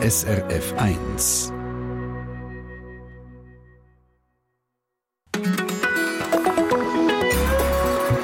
[0.00, 1.50] SRF 1.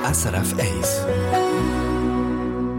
[0.04, 1.53] SRF 1.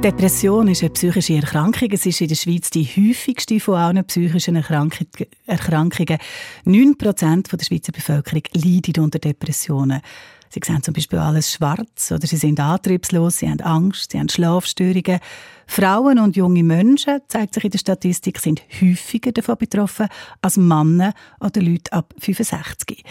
[0.06, 1.90] Depression ist eine psychische Erkrankung.
[1.92, 6.20] Es ist in der Schweiz die häufigste von allen psychischen Erkrankungen.
[6.64, 10.02] 9% der Schweizer Bevölkerung leidet unter Depressionen.
[10.50, 14.30] Sie sehen zum Beispiel alles schwarz oder sie sind antriebslos, sie haben Angst, sie haben
[14.30, 15.22] Schlafstörungen.
[15.66, 20.08] Frauen und junge Menschen, zeigt sich in der Statistik, sind häufiger davon betroffen
[20.40, 23.04] als Männer oder Leute ab 65.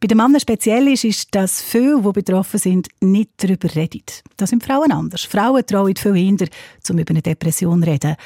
[0.00, 4.02] Bei den Männern speziell ist, ist, dass viele, die betroffen sind, nicht darüber reden.
[4.36, 5.22] Das sind Frauen anders.
[5.22, 6.48] Frauen trauen viel eher,
[6.90, 8.16] um über eine Depression zu reden.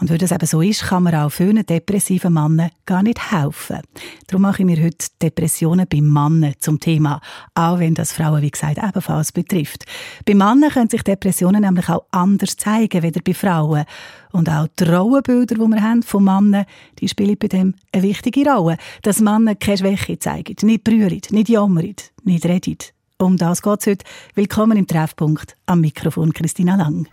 [0.00, 3.80] Und weil das eben so ist, kann man auch vielen depressiven Männern gar nicht helfen.
[4.28, 7.20] Darum mache ich mir heute Depressionen bei Männern zum Thema,
[7.54, 9.86] auch wenn das Frauen, wie gesagt, ebenfalls betrifft.
[10.24, 13.84] Bei Männern können sich Depressionen nämlich auch anders zeigen, wie bei Frauen.
[14.30, 16.66] Und auch die Rollenbilder, die wir haben von Männern,
[17.00, 18.76] die spielen bei dem eine wichtige Rolle.
[19.02, 22.78] Dass Männer keine Schwäche zeigen, nicht brüllen, nicht jammern, nicht reden.
[23.18, 24.04] Um das geht es heute.
[24.36, 25.56] Willkommen im Treffpunkt.
[25.66, 27.08] Am Mikrofon Christina Lang.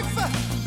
[0.00, 0.59] Es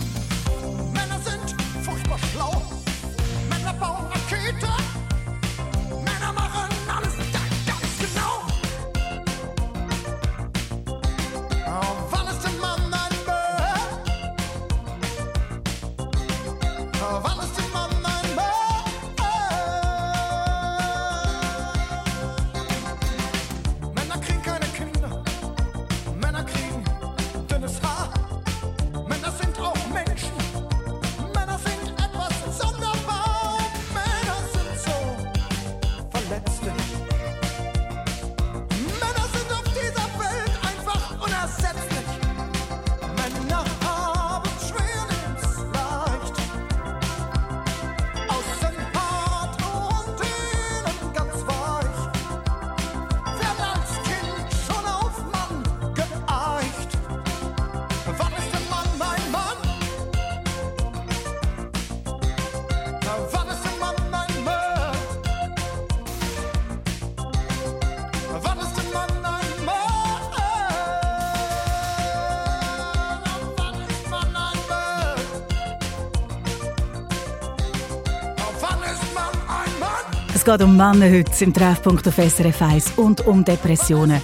[80.57, 84.21] geht um Männer heute im Treffpunkt auf SRF 1 und um Depressionen.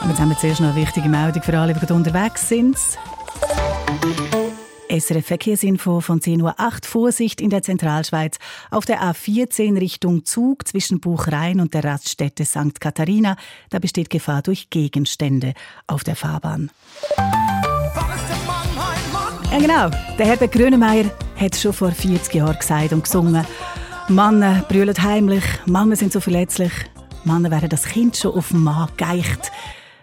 [0.00, 2.78] Und jetzt haben wir zuerst noch eine wichtige Meldung für alle, die unterwegs sind.
[4.88, 6.54] SRF Verkehrsinfo von 10.08 Uhr.
[6.84, 8.38] Vorsicht in der Zentralschweiz.
[8.70, 12.80] Auf der A14 Richtung Zug zwischen Buchrein und der Raststätte St.
[12.80, 13.36] Katharina.
[13.68, 15.52] Da besteht Gefahr durch Gegenstände
[15.86, 16.70] auf der Fahrbahn.
[19.52, 23.44] Ja genau, der Herbert Grönemeyer hat schon vor 40 Jahren gesagt und gesungen.
[24.10, 26.72] Männer brüllen heimlich, Männer sind so verletzlich,
[27.22, 29.52] Männer werden das Kind schon auf den Mann geeicht.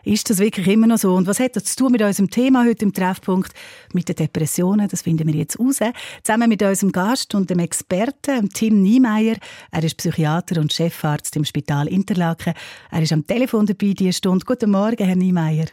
[0.06, 1.14] Ist das wirklich immer noch so?
[1.14, 3.52] Und was hat das zu tun mit unserem Thema heute im Treffpunkt?
[3.92, 5.80] Mit den Depressionen, das finden wir jetzt raus.
[6.24, 9.36] Zusammen mit unserem Gast und dem Experten, Tim Niemeyer.
[9.72, 12.54] Er ist Psychiater und Chefarzt im Spital Interlaken.
[12.90, 14.46] Er ist am Telefon dabei diese Stunde.
[14.46, 15.66] Guten Morgen, Herr Niemeyer.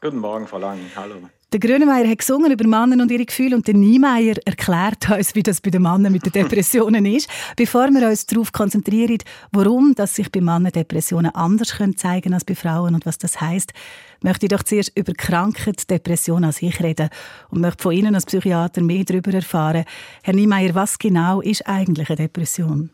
[0.00, 0.78] Guten Morgen, Frau Lang.
[0.96, 1.16] Hallo.
[1.52, 5.42] Der Grönemeyer hat gesungen über Männer und ihre Gefühle und der Niemeyer erklärt uns, wie
[5.42, 7.28] das bei den Männern mit den Depressionen ist.
[7.56, 9.18] Bevor wir uns darauf konzentrieren,
[9.50, 13.38] warum dass sich bei Männern Depressionen anders können zeigen als bei Frauen und was das
[13.42, 13.74] heißt,
[14.22, 17.10] möchte ich doch zuerst über Krankheit, Depression an sich reden
[17.50, 19.84] und möchte von Ihnen als Psychiater mehr darüber erfahren.
[20.22, 22.88] Herr Niemeyer, was genau ist eigentlich eine Depression?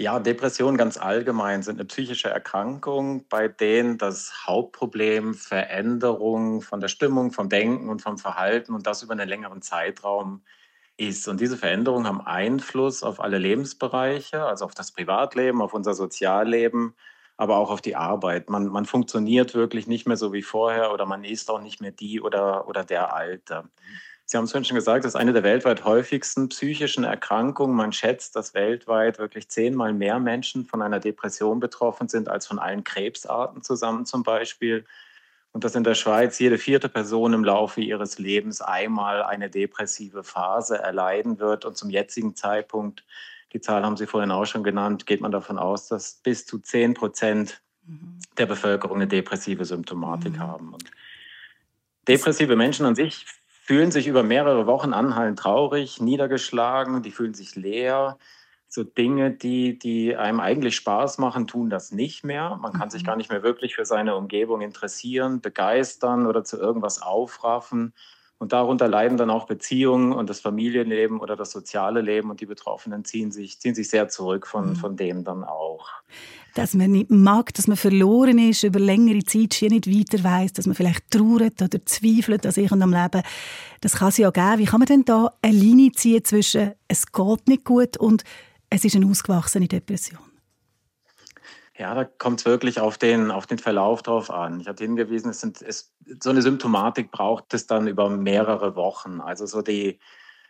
[0.00, 6.88] Ja, Depressionen ganz allgemein sind eine psychische Erkrankung, bei denen das Hauptproblem Veränderung von der
[6.88, 10.42] Stimmung, vom Denken und vom Verhalten und das über einen längeren Zeitraum
[10.96, 11.28] ist.
[11.28, 16.94] Und diese Veränderungen haben Einfluss auf alle Lebensbereiche, also auf das Privatleben, auf unser Sozialleben,
[17.36, 18.48] aber auch auf die Arbeit.
[18.48, 21.92] Man, man funktioniert wirklich nicht mehr so wie vorher oder man ist auch nicht mehr
[21.92, 23.68] die oder, oder der Alte.
[24.30, 27.74] Sie haben es vorhin schon gesagt, das ist eine der weltweit häufigsten psychischen Erkrankungen.
[27.74, 32.60] Man schätzt, dass weltweit wirklich zehnmal mehr Menschen von einer Depression betroffen sind als von
[32.60, 34.84] allen Krebsarten zusammen zum Beispiel.
[35.50, 40.22] Und dass in der Schweiz jede vierte Person im Laufe ihres Lebens einmal eine depressive
[40.22, 41.64] Phase erleiden wird.
[41.64, 43.02] Und zum jetzigen Zeitpunkt,
[43.52, 46.60] die Zahl haben Sie vorhin auch schon genannt, geht man davon aus, dass bis zu
[46.60, 48.20] zehn Prozent mhm.
[48.38, 50.38] der Bevölkerung eine depressive Symptomatik mhm.
[50.38, 50.72] haben.
[50.72, 50.84] Und
[52.06, 53.26] depressive Menschen an sich
[53.70, 58.18] fühlen sich über mehrere Wochen anhaltend traurig, niedergeschlagen, die fühlen sich leer.
[58.66, 62.58] So Dinge, die, die einem eigentlich Spaß machen, tun das nicht mehr.
[62.60, 62.90] Man kann mhm.
[62.90, 67.94] sich gar nicht mehr wirklich für seine Umgebung interessieren, begeistern oder zu irgendwas aufraffen.
[68.38, 72.46] Und darunter leiden dann auch Beziehungen und das Familienleben oder das soziale Leben und die
[72.46, 74.76] Betroffenen ziehen sich, ziehen sich sehr zurück von, mhm.
[74.76, 75.90] von dem dann auch
[76.54, 80.52] dass man nicht mag, dass man verloren ist, über längere Zeit schon nicht weiter weiß,
[80.52, 83.22] dass man vielleicht trauert oder zweifelt an sich und am Leben.
[83.80, 84.58] Das kann es ja geben.
[84.58, 88.24] Wie kann man denn da eine Linie ziehen zwischen es geht nicht gut und
[88.68, 90.20] es ist eine ausgewachsene Depression?
[91.76, 94.60] Ja, da kommt es wirklich auf den, auf den Verlauf drauf an.
[94.60, 99.22] Ich hatte hingewiesen, es sind, es, so eine Symptomatik braucht es dann über mehrere Wochen.
[99.22, 99.98] Also so die,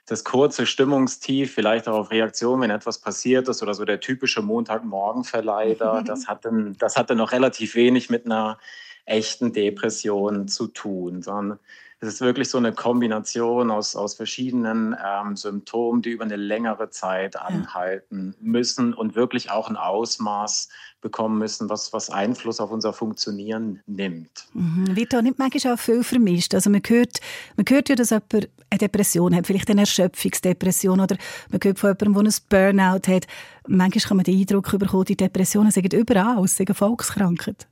[0.06, 4.42] das kurze Stimmungstief, vielleicht auch auf Reaktion, wenn etwas passiert ist oder so der typische
[4.42, 8.58] Montagmorgenverleider, das hatte, das hatte noch relativ wenig mit einer
[9.04, 11.58] echten Depression zu tun, sondern
[12.00, 16.88] es ist wirklich so eine Kombination aus, aus verschiedenen ähm, Symptomen, die über eine längere
[16.88, 20.70] Zeit anhalten müssen und wirklich auch ein Ausmaß
[21.02, 24.46] bekommen müssen, was, was Einfluss auf unser Funktionieren nimmt.
[24.54, 24.96] Mhm.
[24.96, 26.54] Wird da nicht manchmal auch viel vermischt?
[26.54, 27.20] Also man hört,
[27.56, 31.16] man hört ja, dass jemand eine Depression hat, vielleicht eine Erschöpfungsdepression oder
[31.50, 33.26] man hört von jemandem, der ein Burnout hat.
[33.66, 37.66] Manchmal kann man den Eindruck bekommen, die Depressionen sind überall, es sind Volkskrankheit.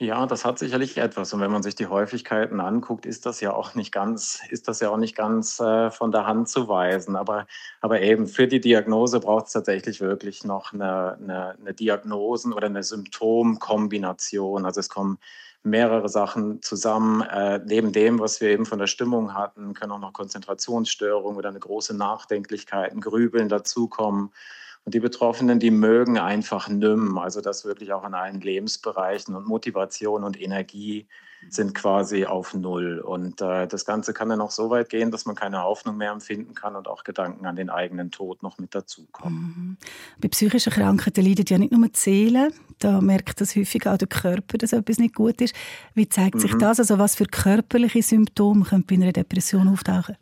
[0.00, 1.32] Ja, das hat sicherlich etwas.
[1.32, 4.78] Und wenn man sich die Häufigkeiten anguckt, ist das ja auch nicht ganz, ist das
[4.78, 7.16] ja auch nicht ganz äh, von der Hand zu weisen.
[7.16, 7.48] Aber,
[7.80, 12.66] aber eben für die Diagnose braucht es tatsächlich wirklich noch eine, eine, eine Diagnosen- oder
[12.66, 14.66] eine Symptomkombination.
[14.66, 15.18] Also es kommen
[15.64, 17.22] mehrere Sachen zusammen.
[17.22, 21.48] Äh, neben dem, was wir eben von der Stimmung hatten, können auch noch Konzentrationsstörungen oder
[21.48, 24.30] eine große Nachdenklichkeit, ein Grübeln dazukommen.
[24.84, 27.18] Und die Betroffenen, die mögen einfach nimmen.
[27.18, 31.06] Also das wirklich auch in allen Lebensbereichen und Motivation und Energie
[31.50, 32.98] sind quasi auf Null.
[33.00, 36.10] Und äh, das Ganze kann dann auch so weit gehen, dass man keine Hoffnung mehr
[36.10, 39.38] empfinden kann und auch Gedanken an den eigenen Tod noch mit dazukommen.
[39.38, 39.76] Mhm.
[40.20, 44.08] Bei psychischen Krankheiten leidet ja nicht nur die Seele, da merkt das häufig auch der
[44.08, 45.54] Körper, dass etwas nicht gut ist.
[45.94, 46.40] Wie zeigt mhm.
[46.40, 46.80] sich das?
[46.80, 50.16] Also was für körperliche Symptome können bei einer Depression auftauchen?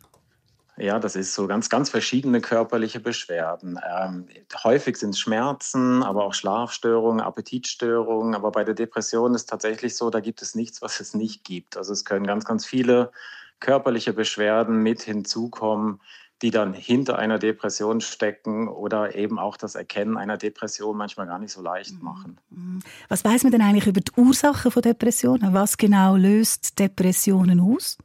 [0.78, 3.80] Ja, das ist so ganz, ganz verschiedene körperliche Beschwerden.
[3.88, 4.28] Ähm,
[4.62, 8.34] häufig sind es Schmerzen, aber auch Schlafstörungen, Appetitstörungen.
[8.34, 11.78] Aber bei der Depression ist tatsächlich so, da gibt es nichts, was es nicht gibt.
[11.78, 13.10] Also es können ganz, ganz viele
[13.58, 16.00] körperliche Beschwerden mit hinzukommen,
[16.42, 21.38] die dann hinter einer Depression stecken oder eben auch das Erkennen einer Depression manchmal gar
[21.38, 22.04] nicht so leicht mhm.
[22.04, 22.40] machen.
[22.50, 22.80] Mhm.
[23.08, 25.54] Was weiß man denn eigentlich über die Ursachen von Depressionen?
[25.54, 27.96] Was genau löst Depressionen aus?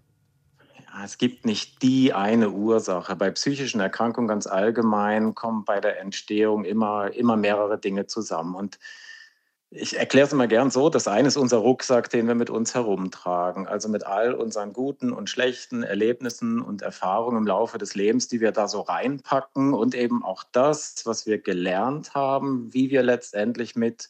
[1.03, 3.15] Es gibt nicht die eine Ursache.
[3.15, 8.55] Bei psychischen Erkrankungen ganz allgemein kommen bei der Entstehung immer, immer mehrere Dinge zusammen.
[8.55, 8.77] Und
[9.73, 12.75] Ich erkläre es immer gern so, das eine ist unser Rucksack, den wir mit uns
[12.75, 13.67] herumtragen.
[13.67, 18.41] Also mit all unseren guten und schlechten Erlebnissen und Erfahrungen im Laufe des Lebens, die
[18.41, 23.75] wir da so reinpacken und eben auch das, was wir gelernt haben, wie wir letztendlich
[23.77, 24.09] mit,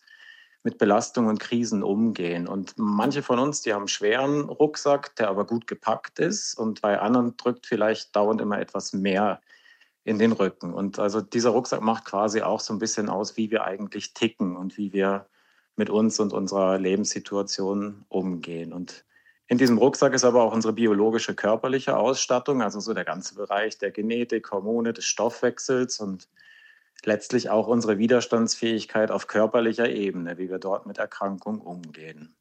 [0.64, 2.48] mit Belastungen und Krisen umgehen.
[2.48, 6.82] Und manche von uns, die haben einen schweren Rucksack, der aber gut gepackt ist und
[6.82, 9.42] bei anderen drückt vielleicht dauernd immer etwas mehr
[10.04, 10.74] in den Rücken.
[10.74, 14.56] Und also dieser Rucksack macht quasi auch so ein bisschen aus, wie wir eigentlich ticken
[14.56, 15.28] und wie wir
[15.76, 18.74] mit uns und unserer Lebenssituation umgehen.
[18.74, 19.06] Und
[19.48, 23.78] in diesem Rucksack ist aber auch unsere biologische körperliche Ausstattung, also so der ganze Bereich
[23.78, 26.28] der Genetik, Hormone, des Stoffwechsels und
[27.06, 32.36] letztlich auch unsere Widerstandsfähigkeit auf körperlicher Ebene, wie wir dort mit Erkrankungen umgehen.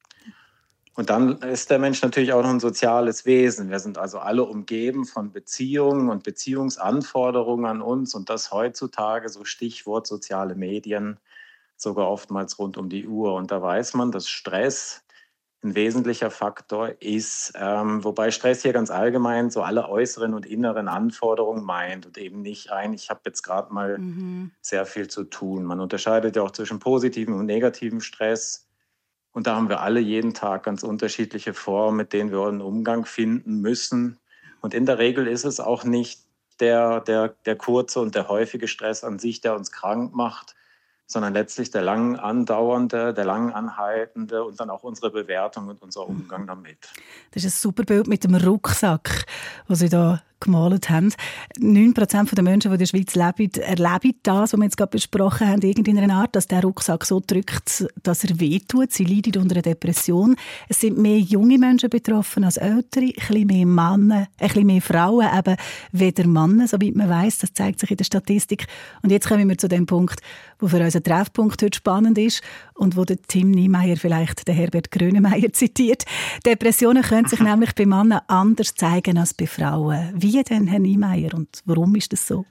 [0.96, 3.70] Und dann ist der Mensch natürlich auch noch ein soziales Wesen.
[3.70, 9.44] Wir sind also alle umgeben von Beziehungen und Beziehungsanforderungen an uns und das heutzutage, so
[9.44, 11.18] Stichwort soziale Medien,
[11.76, 13.34] sogar oftmals rund um die Uhr.
[13.34, 15.02] Und da weiß man, dass Stress
[15.62, 20.88] ein wesentlicher Faktor ist, ähm, wobei Stress hier ganz allgemein so alle äußeren und inneren
[20.88, 24.52] Anforderungen meint und eben nicht ein, ich habe jetzt gerade mal mhm.
[24.62, 25.64] sehr viel zu tun.
[25.64, 28.68] Man unterscheidet ja auch zwischen positivem und negativem Stress.
[29.32, 33.04] Und da haben wir alle jeden Tag ganz unterschiedliche Formen, mit denen wir einen Umgang
[33.04, 34.18] finden müssen.
[34.62, 36.22] Und in der Regel ist es auch nicht
[36.58, 40.54] der, der, der kurze und der häufige Stress an sich, der uns krank macht,
[41.10, 46.08] sondern letztlich der lang andauernde, der lang anhaltende und dann auch unsere Bewertung und unser
[46.08, 46.88] Umgang damit.
[47.32, 49.26] Das ist ein super Bild mit dem Rucksack,
[49.66, 51.12] was Sie da gemalt haben.
[51.58, 55.48] 9% der Menschen, die in der Schweiz leben, erleben das, was wir jetzt gerade besprochen
[55.48, 58.92] haben, in einer Art, dass der Rucksack so drückt, dass er wehtut.
[58.92, 60.36] Sie leiden unter einer Depression.
[60.68, 64.82] Es sind mehr junge Menschen betroffen als ältere, ein bisschen mehr Männer, ein bisschen mehr
[64.82, 65.56] Frauen, eben
[65.92, 67.38] weder Männer, soweit man weiß.
[67.38, 68.66] Das zeigt sich in der Statistik.
[69.02, 70.20] Und jetzt kommen wir zu dem Punkt,
[70.60, 72.42] wo für unseren Treffpunkt heute spannend ist
[72.74, 76.04] und wo der Tim Niemeyer vielleicht den Herbert Grönemeyer zitiert.
[76.46, 80.12] Depressionen können sich nämlich bei Männern anders zeigen als bei Frauen.
[80.14, 82.44] Wie denn, Herr Niemeyer, und warum ist das so?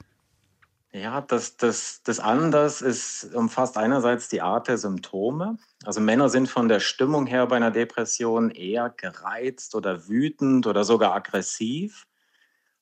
[0.92, 5.56] Ja, das, das, das anders ist, umfasst einerseits die Art der Symptome.
[5.84, 10.82] Also Männer sind von der Stimmung her bei einer Depression eher gereizt oder wütend oder
[10.82, 12.06] sogar aggressiv.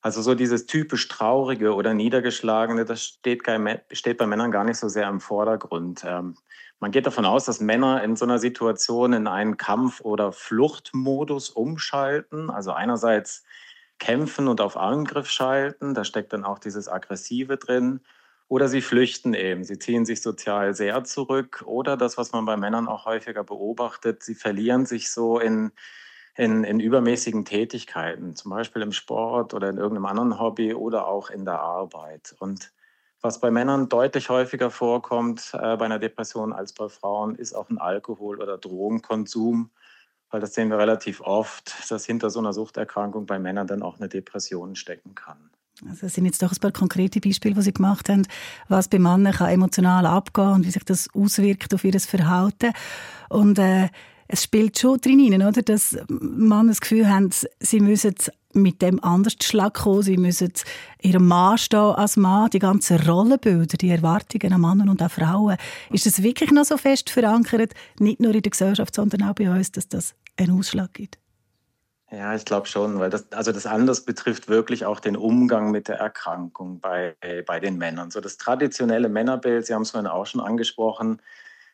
[0.01, 3.43] Also so dieses typisch traurige oder niedergeschlagene, das steht,
[3.91, 6.03] steht bei Männern gar nicht so sehr im Vordergrund.
[6.05, 6.35] Ähm,
[6.79, 11.49] man geht davon aus, dass Männer in so einer Situation in einen Kampf- oder Fluchtmodus
[11.49, 12.49] umschalten.
[12.49, 13.43] Also einerseits
[13.99, 15.93] kämpfen und auf Angriff schalten.
[15.93, 17.99] Da steckt dann auch dieses Aggressive drin.
[18.47, 19.65] Oder sie flüchten eben.
[19.65, 21.63] Sie ziehen sich sozial sehr zurück.
[21.65, 25.71] Oder das, was man bei Männern auch häufiger beobachtet, sie verlieren sich so in,
[26.39, 31.29] in, in übermäßigen Tätigkeiten, zum Beispiel im Sport oder in irgendeinem anderen Hobby oder auch
[31.29, 32.35] in der Arbeit.
[32.39, 32.71] Und
[33.21, 37.69] was bei Männern deutlich häufiger vorkommt äh, bei einer Depression als bei Frauen, ist auch
[37.69, 39.69] ein Alkohol- oder Drogenkonsum
[40.31, 43.99] weil das sehen wir relativ oft, dass hinter so einer Suchterkrankung bei Männern dann auch
[43.99, 45.49] eine Depression stecken kann.
[45.87, 48.27] Also das sind jetzt doch ein paar konkrete Beispiele, die Sie gemacht haben,
[48.67, 52.73] was bei Männern kann emotional abgehen und wie sich das auswirkt auf ihr Verhalten.
[53.29, 53.87] Und äh,
[54.31, 55.61] es spielt schon drin oder?
[55.63, 58.13] dass Männer das Gefühl haben, sie müssen
[58.53, 60.53] mit dem anders Schlag kommen, sie müssen
[61.01, 65.57] ihrem stehen als Mann, die ganzen Rollenbilder, die Erwartungen an Männer und an Frauen.
[65.91, 69.49] Ist das wirklich noch so fest verankert, nicht nur in der Gesellschaft, sondern auch bei
[69.49, 71.17] uns, dass das einen Ausschlag gibt?
[72.11, 75.87] Ja, ich glaube schon, weil das, also das anders betrifft wirklich auch den Umgang mit
[75.87, 78.09] der Erkrankung bei, bei den Männern.
[78.11, 81.19] So das traditionelle Männerbild, Sie haben es vorhin auch schon angesprochen,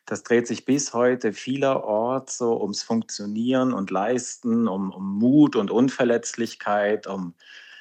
[0.06, 5.70] das dreht sich bis heute vielerorts so ums Funktionieren und Leisten, um, um Mut und
[5.70, 7.34] Unverletzlichkeit, um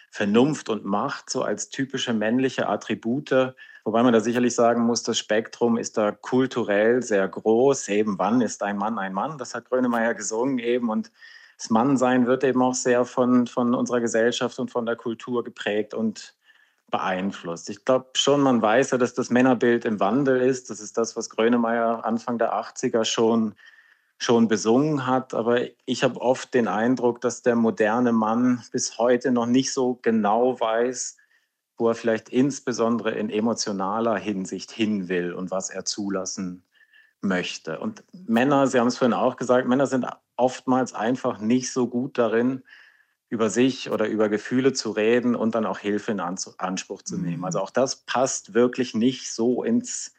[0.09, 3.53] Vernunft und Macht, so als typische männliche Attribute.
[3.83, 7.89] Wobei man da sicherlich sagen muss, das Spektrum ist da kulturell sehr groß.
[7.89, 9.37] Eben, wann ist ein Mann ein Mann?
[9.37, 10.89] Das hat Grönemeyer gesungen eben.
[10.89, 11.11] Und
[11.57, 15.93] das Mannsein wird eben auch sehr von, von unserer Gesellschaft und von der Kultur geprägt
[15.93, 16.33] und
[16.91, 17.69] beeinflusst.
[17.69, 20.69] Ich glaube schon, man weiß ja, dass das Männerbild im Wandel ist.
[20.69, 23.55] Das ist das, was Grönemeyer Anfang der 80er schon,
[24.17, 25.33] schon besungen hat.
[25.33, 29.99] Aber ich habe oft den Eindruck, dass der moderne Mann bis heute noch nicht so
[30.01, 31.17] genau weiß,
[31.77, 36.63] wo er vielleicht insbesondere in emotionaler Hinsicht hin will und was er zulassen
[37.21, 37.79] möchte.
[37.79, 40.05] Und Männer, Sie haben es vorhin auch gesagt, Männer sind
[40.37, 42.63] oftmals einfach nicht so gut darin,
[43.35, 47.43] über sich oder über Gefühle zu reden und dann auch Hilfe in Anspruch zu nehmen.
[47.43, 47.63] Also mhm.
[47.65, 50.13] auch das passt wirklich nicht so ins,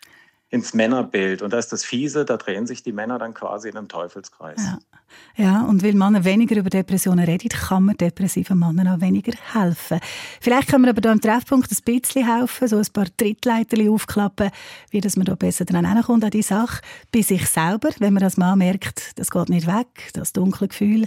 [0.50, 1.40] ins Männerbild.
[1.40, 4.62] Und da ist das Fiese, da drehen sich die Männer dann quasi in einem Teufelskreis.
[4.62, 4.78] Ja.
[5.36, 9.98] ja, und weil Männer weniger über Depressionen reden, kann man depressiven Männern auch weniger helfen.
[10.42, 14.50] Vielleicht können wir aber da im Treffpunkt ein bisschen helfen, so ein paar Trittleiter aufklappen,
[14.90, 16.82] wie dass man da besser dran kommt an die Sache.
[17.12, 21.06] Bei sich selber, wenn man als Mann merkt, das geht nicht weg, das dunkle Gefühl,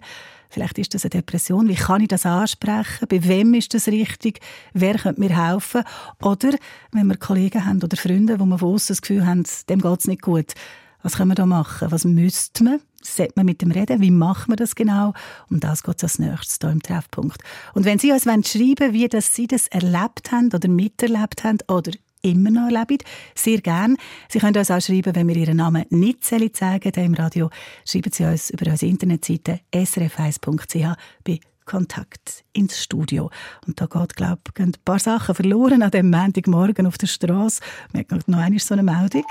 [0.50, 1.70] Vielleicht ist das eine Depression.
[1.70, 3.08] Wie kann ich das ansprechen?
[3.08, 4.40] Bei wem ist das richtig?
[4.74, 5.84] Wer könnte mir helfen?
[6.22, 6.56] Oder
[6.92, 10.08] wenn wir Kollegen haben oder Freunde, wo wir von das Gefühl haben, dem geht es
[10.08, 10.54] nicht gut.
[11.02, 11.92] Was können wir da machen?
[11.92, 12.82] Was müsste man?
[13.02, 14.02] Sollte man mit dem reden?
[14.02, 15.14] Wie machen wir das genau?
[15.50, 17.42] Um das geht als nächstes hier im Treffpunkt.
[17.74, 21.60] Und wenn Sie uns schreiben wollen, wie das Sie das erlebt haben oder miterlebt haben
[21.70, 22.98] oder immer noch erleben.
[23.36, 23.98] Sehr gern.
[24.28, 26.50] Sie können uns auch schreiben, wenn wir Ihren Namen nicht sagen
[26.94, 27.50] sollen im Radio.
[27.86, 33.30] Schreiben Sie uns über unsere Internetseite srf1.ch bei Kontakt ins Studio.
[33.68, 37.62] Und da geht, glaube ich, ein paar Sachen verloren an dem Montagmorgen auf der Straße.
[37.94, 39.24] Wir haben noch einmal so eine Meldung.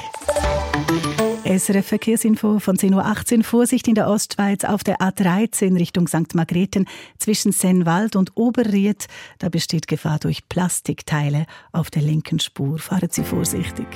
[1.48, 3.44] SRF Verkehrsinfo von 10.18 Uhr.
[3.44, 6.34] Vorsicht in der Ostschweiz auf der A13 Richtung St.
[6.34, 6.86] Margrethen
[7.18, 9.06] zwischen Sennwald und Oberried.
[9.38, 12.78] Da besteht Gefahr durch Plastikteile auf der linken Spur.
[12.78, 13.86] Fahren Sie vorsichtig.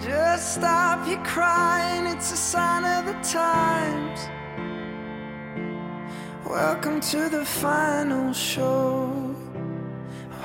[0.00, 4.30] Just stop your crying, it's a sign of the times.
[6.46, 9.33] Welcome to the final show.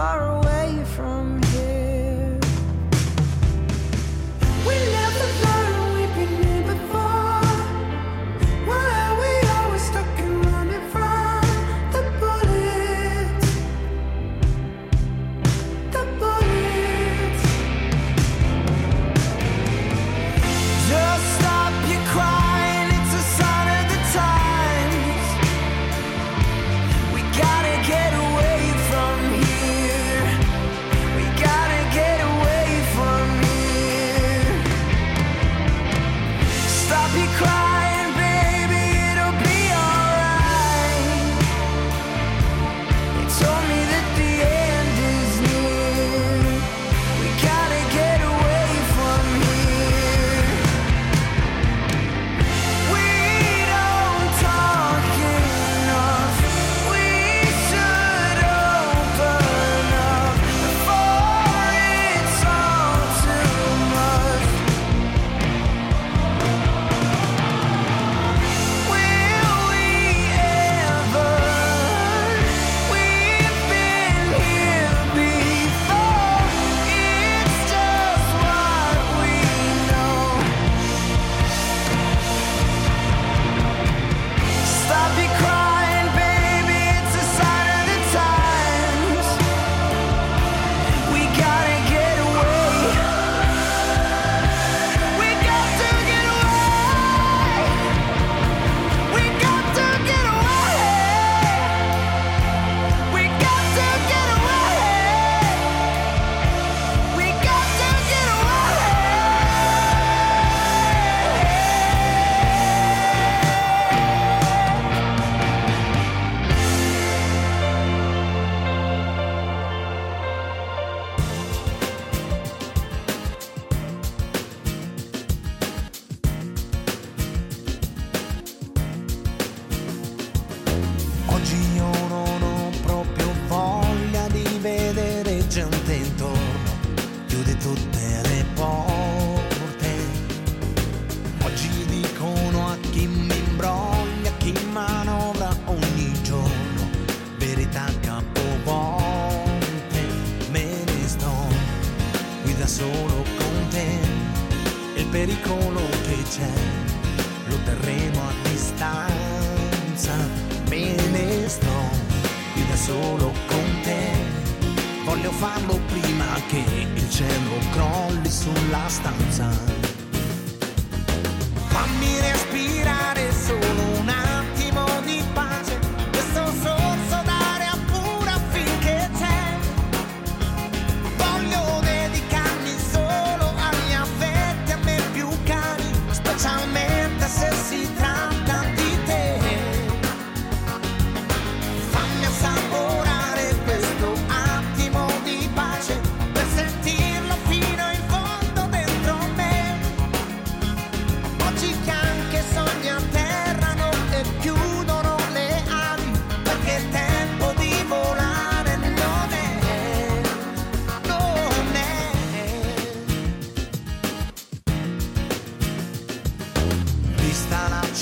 [0.00, 1.79] far away from here.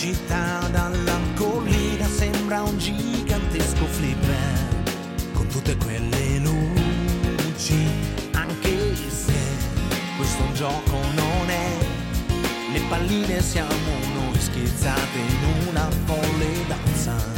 [0.09, 4.85] città dalla collina sembra un gigantesco flipper
[5.35, 7.87] con tutte quelle luci
[8.33, 9.38] anche se
[10.16, 11.77] questo gioco non è.
[12.73, 17.38] Le palline siamo noi schizzate in una folle danza.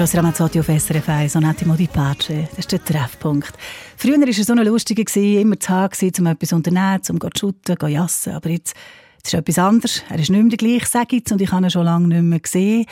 [0.00, 2.48] Eros Ramazzotti auf SRF 1, un attimo di pace.
[2.48, 3.52] Das ist der Treffpunkt.
[3.98, 5.04] Früher war er so eine lustige,
[5.38, 8.32] immer zu haben, um etwas zu unternehmen, um zu shooten, zu jassen.
[8.32, 8.74] Aber jetzt,
[9.18, 10.02] jetzt ist etwas anderes.
[10.08, 12.22] Er ist nicht mehr der gleiche, sage ich und ich habe ihn schon lange nicht
[12.22, 12.86] mehr gesehen.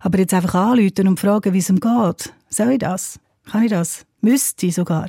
[0.00, 2.32] Aber jetzt einfach anrufen und fragen, wie es ihm geht.
[2.48, 3.20] Soll ich das?
[3.48, 4.04] Kann ich das?
[4.20, 5.06] Müsste ich sogar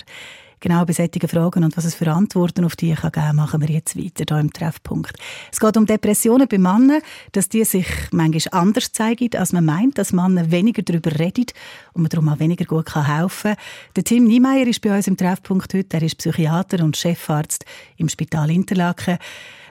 [0.63, 3.69] genau bei solchen Fragen und was es für Antworten auf die kann geben machen wir
[3.69, 5.13] jetzt weiter hier im Treffpunkt.
[5.51, 7.01] Es geht um Depressionen bei Männern,
[7.33, 11.47] dass die sich manchmal anders zeigen, als man meint, dass Männer weniger darüber reden
[11.91, 13.63] und man darum auch weniger gut helfen kann.
[13.97, 15.97] Der Tim Niemeyer ist bei uns im Treffpunkt heute.
[15.97, 17.65] Er ist Psychiater und Chefarzt
[17.97, 19.17] im Spital Interlaken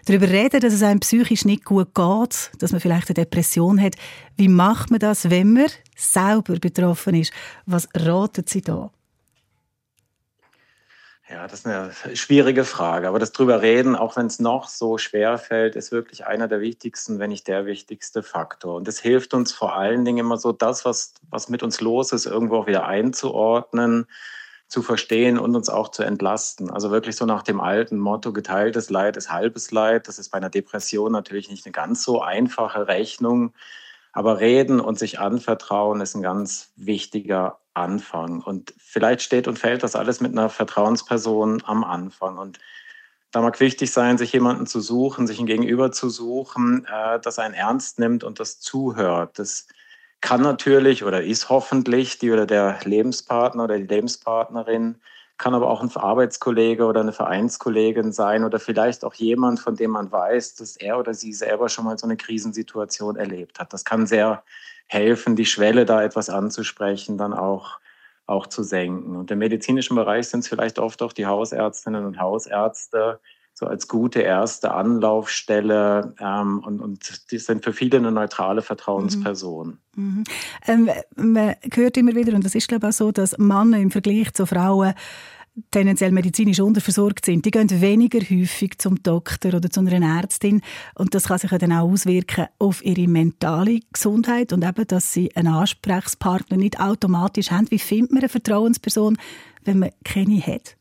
[0.04, 3.94] darüber reden, dass es einem psychisch nicht gut geht, dass man vielleicht eine Depression hat.
[4.36, 7.32] Wie macht man das, wenn man selber betroffen ist?
[7.64, 8.90] Was raten Sie da?
[11.32, 13.08] Ja, das ist eine schwierige Frage.
[13.08, 16.60] Aber das drüber reden, auch wenn es noch so schwer fällt, ist wirklich einer der
[16.60, 18.74] wichtigsten, wenn nicht der wichtigste Faktor.
[18.74, 22.12] Und es hilft uns vor allen Dingen immer so, das, was, was mit uns los
[22.12, 24.08] ist, irgendwo auch wieder einzuordnen,
[24.68, 26.70] zu verstehen und uns auch zu entlasten.
[26.70, 30.08] Also wirklich so nach dem alten Motto, geteiltes Leid ist halbes Leid.
[30.08, 33.54] Das ist bei einer Depression natürlich nicht eine ganz so einfache Rechnung.
[34.12, 38.40] Aber reden und sich anvertrauen ist ein ganz wichtiger Anfang.
[38.40, 42.38] Und vielleicht steht und fällt das alles mit einer Vertrauensperson am Anfang.
[42.38, 42.58] Und
[43.32, 47.38] da mag wichtig sein, sich jemanden zu suchen, sich ein Gegenüber zu suchen, äh, das
[47.38, 49.38] einen ernst nimmt und das zuhört.
[49.38, 49.66] Das
[50.20, 55.00] kann natürlich oder ist hoffentlich die oder der Lebenspartner oder die Lebenspartnerin,
[55.38, 59.90] kann aber auch ein Arbeitskollege oder eine Vereinskollegin sein oder vielleicht auch jemand, von dem
[59.90, 63.72] man weiß, dass er oder sie selber schon mal so eine Krisensituation erlebt hat.
[63.72, 64.44] Das kann sehr
[64.92, 67.78] helfen, die Schwelle da etwas anzusprechen, dann auch,
[68.26, 69.16] auch zu senken.
[69.16, 73.20] Und im medizinischen Bereich sind es vielleicht oft auch die Hausärztinnen und Hausärzte,
[73.54, 79.78] so als gute erste Anlaufstelle ähm, und, und die sind für viele eine neutrale Vertrauensperson.
[79.94, 80.04] Mhm.
[80.04, 80.24] Mhm.
[80.66, 83.90] Ähm, man hört immer wieder, und das ist glaube ich auch so, dass Männer im
[83.90, 84.94] Vergleich zu Frauen
[85.70, 90.62] tendenziell medizinisch unterversorgt sind, die gehen weniger häufig zum Doktor oder zu einer Ärztin
[90.94, 95.34] und das kann sich dann auch auswirken auf ihre mentale Gesundheit und eben, dass sie
[95.36, 97.70] einen Ansprechpartner nicht automatisch haben.
[97.70, 99.18] Wie findet man eine Vertrauensperson,
[99.64, 100.76] wenn man keine hat?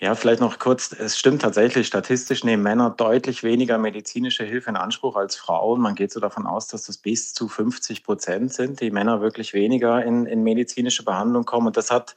[0.00, 0.92] Ja, vielleicht noch kurz.
[0.92, 5.80] Es stimmt tatsächlich, statistisch nehmen Männer deutlich weniger medizinische Hilfe in Anspruch als Frauen.
[5.80, 9.54] Man geht so davon aus, dass das bis zu 50 Prozent sind, die Männer wirklich
[9.54, 11.66] weniger in, in medizinische Behandlung kommen.
[11.66, 12.16] Und das hat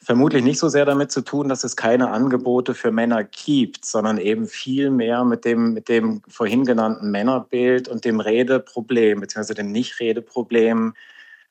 [0.00, 4.18] vermutlich nicht so sehr damit zu tun, dass es keine Angebote für Männer gibt, sondern
[4.18, 9.72] eben viel mehr mit dem, mit dem vorhin genannten Männerbild und dem Redeproblem, beziehungsweise dem
[9.72, 10.94] Nicht-Redeproblem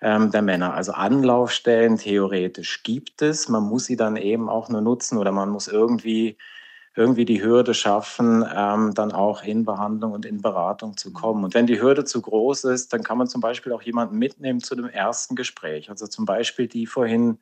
[0.01, 0.73] ähm, der Männer.
[0.73, 3.49] Also Anlaufstellen theoretisch gibt es.
[3.49, 6.38] Man muss sie dann eben auch nur nutzen oder man muss irgendwie
[6.95, 11.43] irgendwie die Hürde schaffen, ähm, dann auch in Behandlung und in Beratung zu kommen.
[11.43, 14.62] Und wenn die Hürde zu groß ist, dann kann man zum Beispiel auch jemanden mitnehmen
[14.62, 15.91] zu dem ersten Gespräch.
[15.91, 17.38] Also zum Beispiel die vorhin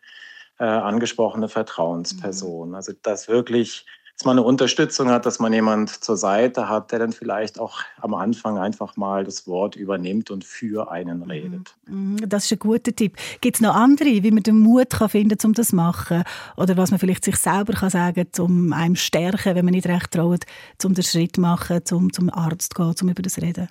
[0.59, 2.69] äh, angesprochene Vertrauensperson.
[2.69, 2.75] Mhm.
[2.75, 3.85] Also dass wirklich,
[4.17, 7.79] dass man eine Unterstützung hat, dass man jemand zur Seite hat, der dann vielleicht auch
[7.99, 11.29] am Anfang einfach mal das Wort übernimmt und für einen mhm.
[11.29, 11.75] redet.
[11.87, 12.17] Mhm.
[12.27, 13.17] Das ist ein guter Tipp.
[13.41, 16.23] Gibt es noch andere, wie man den Mut kann finden um das zu machen?
[16.55, 19.87] Oder was man vielleicht sich selber kann sagen kann, um einem stärken, wenn man nicht
[19.87, 20.45] recht traut,
[20.83, 23.67] um den Schritt zu machen, um zum Arzt zu gehen, um über das zu reden?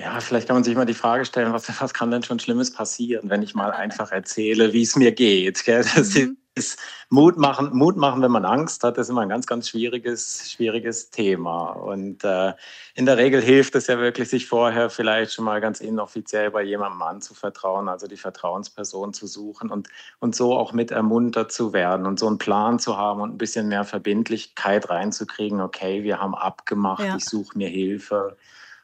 [0.00, 2.72] Ja, vielleicht kann man sich mal die Frage stellen, was, was kann denn schon Schlimmes
[2.72, 5.62] passieren, wenn ich mal einfach erzähle, wie es mir geht.
[5.64, 5.84] Gell?
[5.94, 6.38] Das mhm.
[6.54, 6.78] ist
[7.10, 11.10] Mut machen, Mut machen, wenn man Angst hat, ist immer ein ganz, ganz schwieriges, schwieriges
[11.10, 11.72] Thema.
[11.72, 12.54] Und äh,
[12.94, 16.62] in der Regel hilft es ja wirklich, sich vorher vielleicht schon mal ganz inoffiziell bei
[16.62, 22.06] jemandem anzuvertrauen, also die Vertrauensperson zu suchen und, und so auch mit ermuntert zu werden
[22.06, 25.60] und so einen Plan zu haben und ein bisschen mehr Verbindlichkeit reinzukriegen.
[25.60, 27.16] Okay, wir haben abgemacht, ja.
[27.16, 28.38] ich suche mir Hilfe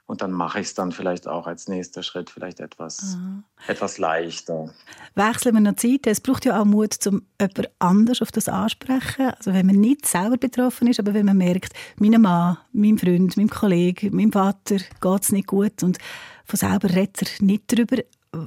[0.06, 3.18] und dann mache ich es dann vielleicht auch als nächster Schritt vielleicht etwas,
[3.66, 4.72] etwas leichter.
[5.16, 6.06] Wechseln wir noch Zeit.
[6.06, 9.30] Es braucht ja auch Mut, um jemand anders auf das ansprechen.
[9.36, 13.36] Also wenn man nicht selber betroffen ist, aber wenn man merkt, meinem Mann, meinem Freund,
[13.36, 15.98] meinem Kollegen, meinem Vater geht es nicht gut und
[16.44, 17.96] von selber redet er nicht darüber.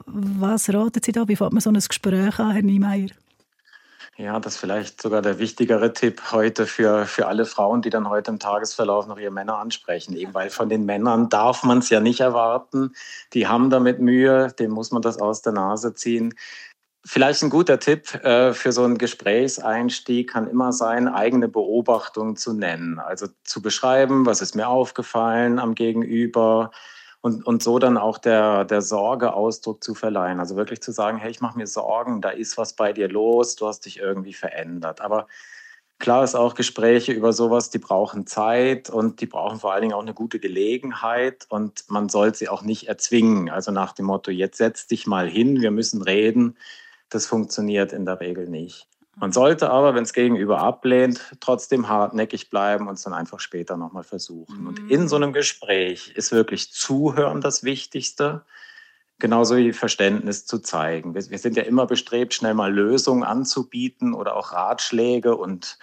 [0.06, 1.28] Was raten Sie da?
[1.28, 3.10] Wie fängt man so ein Gespräch an, Herr Niemeyer?
[4.20, 8.10] Ja, das ist vielleicht sogar der wichtigere Tipp heute für, für alle Frauen, die dann
[8.10, 10.14] heute im Tagesverlauf noch ihre Männer ansprechen.
[10.14, 12.92] Eben weil von den Männern darf man es ja nicht erwarten.
[13.32, 16.34] Die haben damit Mühe, dem muss man das aus der Nase ziehen.
[17.06, 22.52] Vielleicht ein guter Tipp äh, für so einen Gesprächseinstieg kann immer sein, eigene Beobachtung zu
[22.52, 23.00] nennen.
[23.00, 26.72] Also zu beschreiben, was ist mir aufgefallen am Gegenüber,
[27.22, 30.40] und, und so dann auch der, der Sorge Ausdruck zu verleihen.
[30.40, 33.56] Also wirklich zu sagen, hey, ich mache mir Sorgen, da ist was bei dir los,
[33.56, 35.02] du hast dich irgendwie verändert.
[35.02, 35.28] Aber
[36.00, 39.94] klar ist auch, Gespräche über sowas, die brauchen Zeit und die brauchen vor allen Dingen
[39.94, 43.50] auch eine gute Gelegenheit und man soll sie auch nicht erzwingen.
[43.50, 46.58] Also nach dem Motto, jetzt setz dich mal hin, wir müssen reden.
[47.10, 48.88] Das funktioniert in der Regel nicht.
[49.20, 53.76] Man sollte aber, wenn es gegenüber ablehnt, trotzdem hartnäckig bleiben und es dann einfach später
[53.76, 54.66] nochmal versuchen.
[54.66, 58.46] Und in so einem Gespräch ist wirklich Zuhören das Wichtigste,
[59.20, 61.14] genauso wie Verständnis zu zeigen.
[61.14, 65.78] Wir, wir sind ja immer bestrebt, schnell mal Lösungen anzubieten oder auch Ratschläge und,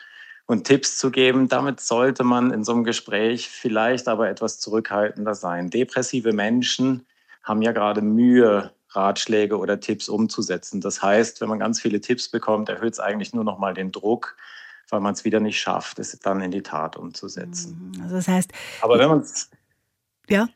[0.47, 1.49] und Tipps zu geben.
[1.49, 5.69] Damit sollte man in so einem Gespräch vielleicht aber etwas zurückhaltender sein.
[5.69, 7.07] Depressive Menschen
[7.43, 10.81] haben ja gerade Mühe, Ratschläge oder Tipps umzusetzen.
[10.81, 13.93] Das heißt, wenn man ganz viele Tipps bekommt, erhöht es eigentlich nur noch mal den
[13.93, 14.37] Druck,
[14.89, 17.93] weil man es wieder nicht schafft, es dann in die Tat umzusetzen.
[17.95, 18.03] Mhm.
[18.03, 19.51] Also das heißt, aber wenn man es
[20.29, 20.49] ja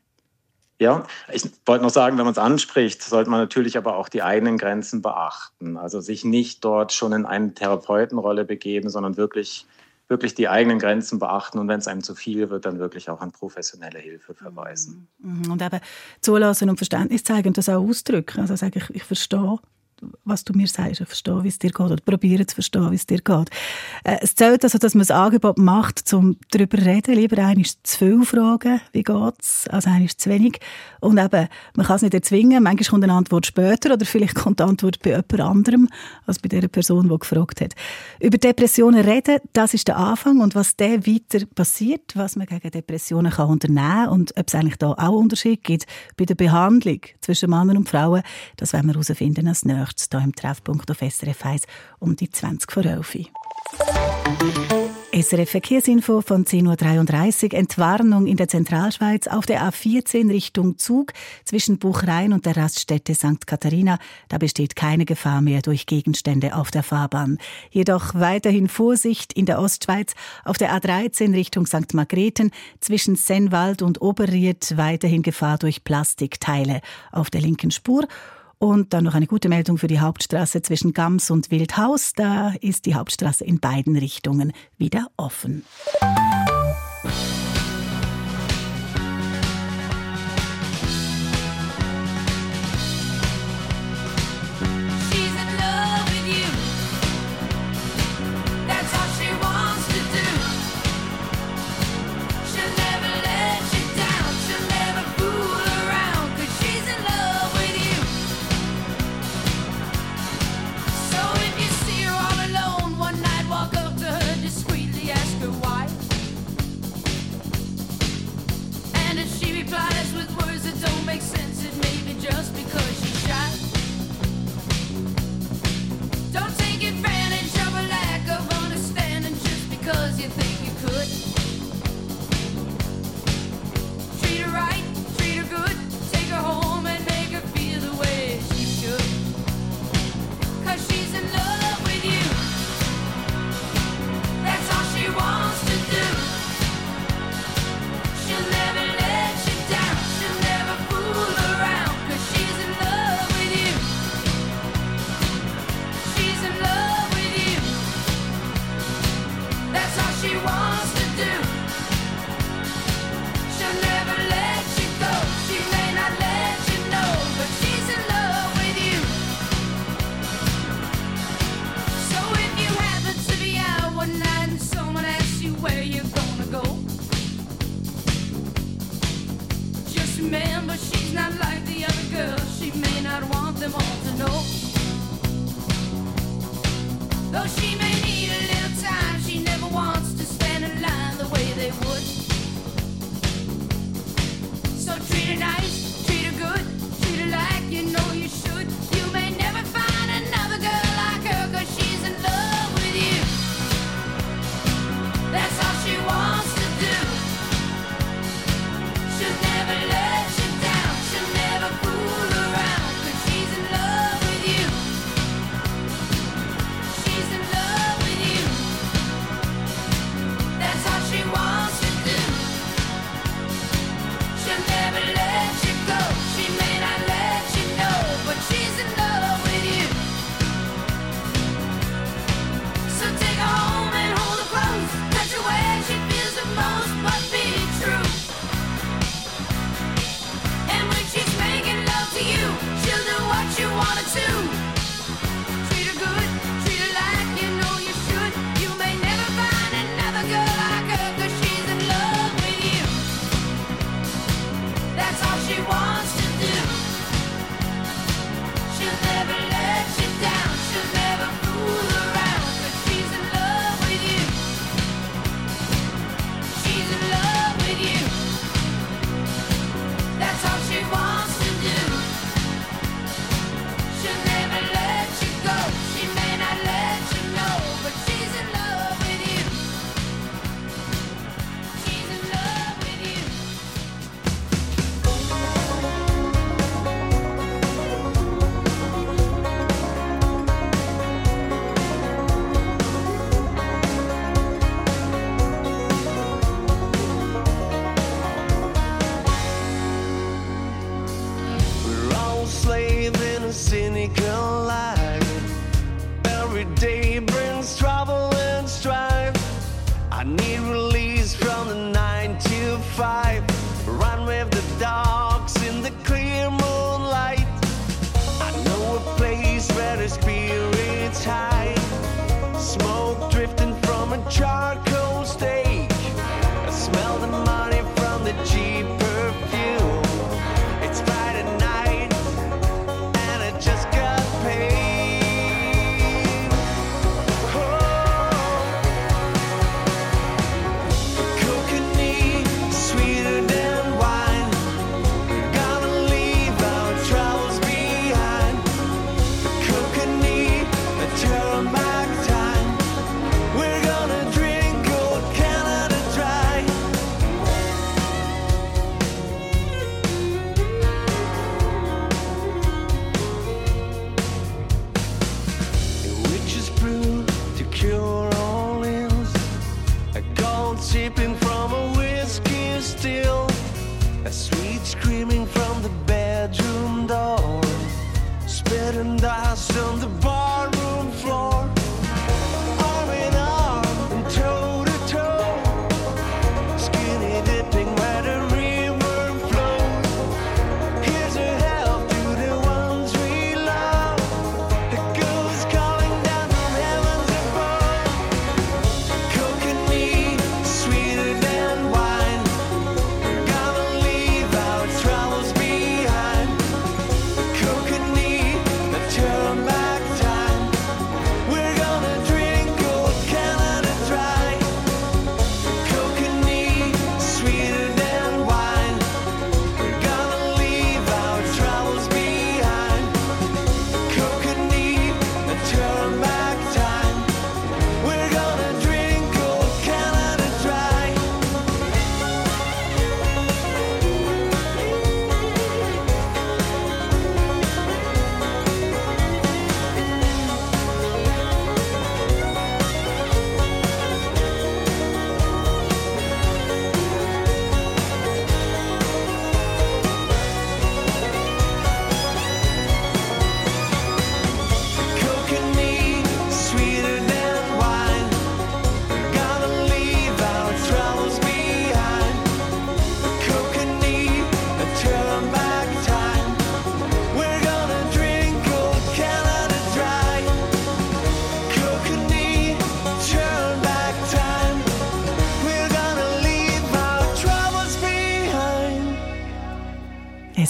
[0.81, 4.23] ja, ich wollte noch sagen, wenn man es anspricht, sollte man natürlich aber auch die
[4.23, 5.77] eigenen Grenzen beachten.
[5.77, 9.67] Also sich nicht dort schon in eine Therapeutenrolle begeben, sondern wirklich
[10.11, 13.21] wirklich die eigenen Grenzen beachten und wenn es einem zu viel wird, dann wirklich auch
[13.21, 15.07] an professionelle Hilfe verweisen.
[15.19, 15.51] Mhm.
[15.51, 15.79] Und eben
[16.19, 18.41] zulassen und Verständnis zeigen und das auch ausdrücken.
[18.41, 19.57] Also sagen, ich, ich verstehe,
[20.25, 23.05] was du mir sagst, verstehen, wie es dir geht, oder probieren zu verstehen, wie es
[23.05, 23.49] dir geht.
[24.03, 27.15] Äh, es zählt also, dass man ein Angebot macht, um darüber zu reden.
[27.15, 30.59] Lieber einmal zu viel fragen, wie geht's, als einmal zu wenig.
[30.99, 32.63] Und eben, man kann es nicht erzwingen.
[32.63, 35.89] Manchmal kommt eine Antwort später oder vielleicht kommt die Antwort bei jemand anderem
[36.25, 37.73] als bei der Person, die gefragt hat.
[38.19, 40.39] Über Depressionen reden, das ist der Anfang.
[40.39, 44.77] Und was dann weiter passiert, was man gegen Depressionen kann unternehmen und ob es eigentlich
[44.77, 45.85] da auch Unterschied gibt
[46.17, 48.23] bei der Behandlung zwischen Männern und Frauen,
[48.57, 51.63] das werden wir herausfinden als nächstes hier im Treffpunkt auf SRF 1
[51.99, 53.17] um die 20 vor 11
[55.13, 57.59] SRF Verkehrsinfo von 10.33 Uhr.
[57.59, 61.11] Entwarnung in der Zentralschweiz auf der A14 Richtung Zug
[61.43, 63.45] zwischen Buchrein und der Raststätte St.
[63.45, 63.99] Katharina.
[64.29, 67.39] Da besteht keine Gefahr mehr durch Gegenstände auf der Fahrbahn.
[67.71, 70.13] Jedoch weiterhin Vorsicht in der Ostschweiz
[70.45, 71.93] auf der A13 Richtung St.
[71.93, 78.07] Margrethen zwischen Sennwald und Oberried weiterhin Gefahr durch Plastikteile auf der linken Spur.
[78.61, 82.13] Und dann noch eine gute Meldung für die Hauptstraße zwischen Gams und Wildhaus.
[82.13, 85.65] Da ist die Hauptstraße in beiden Richtungen wieder offen.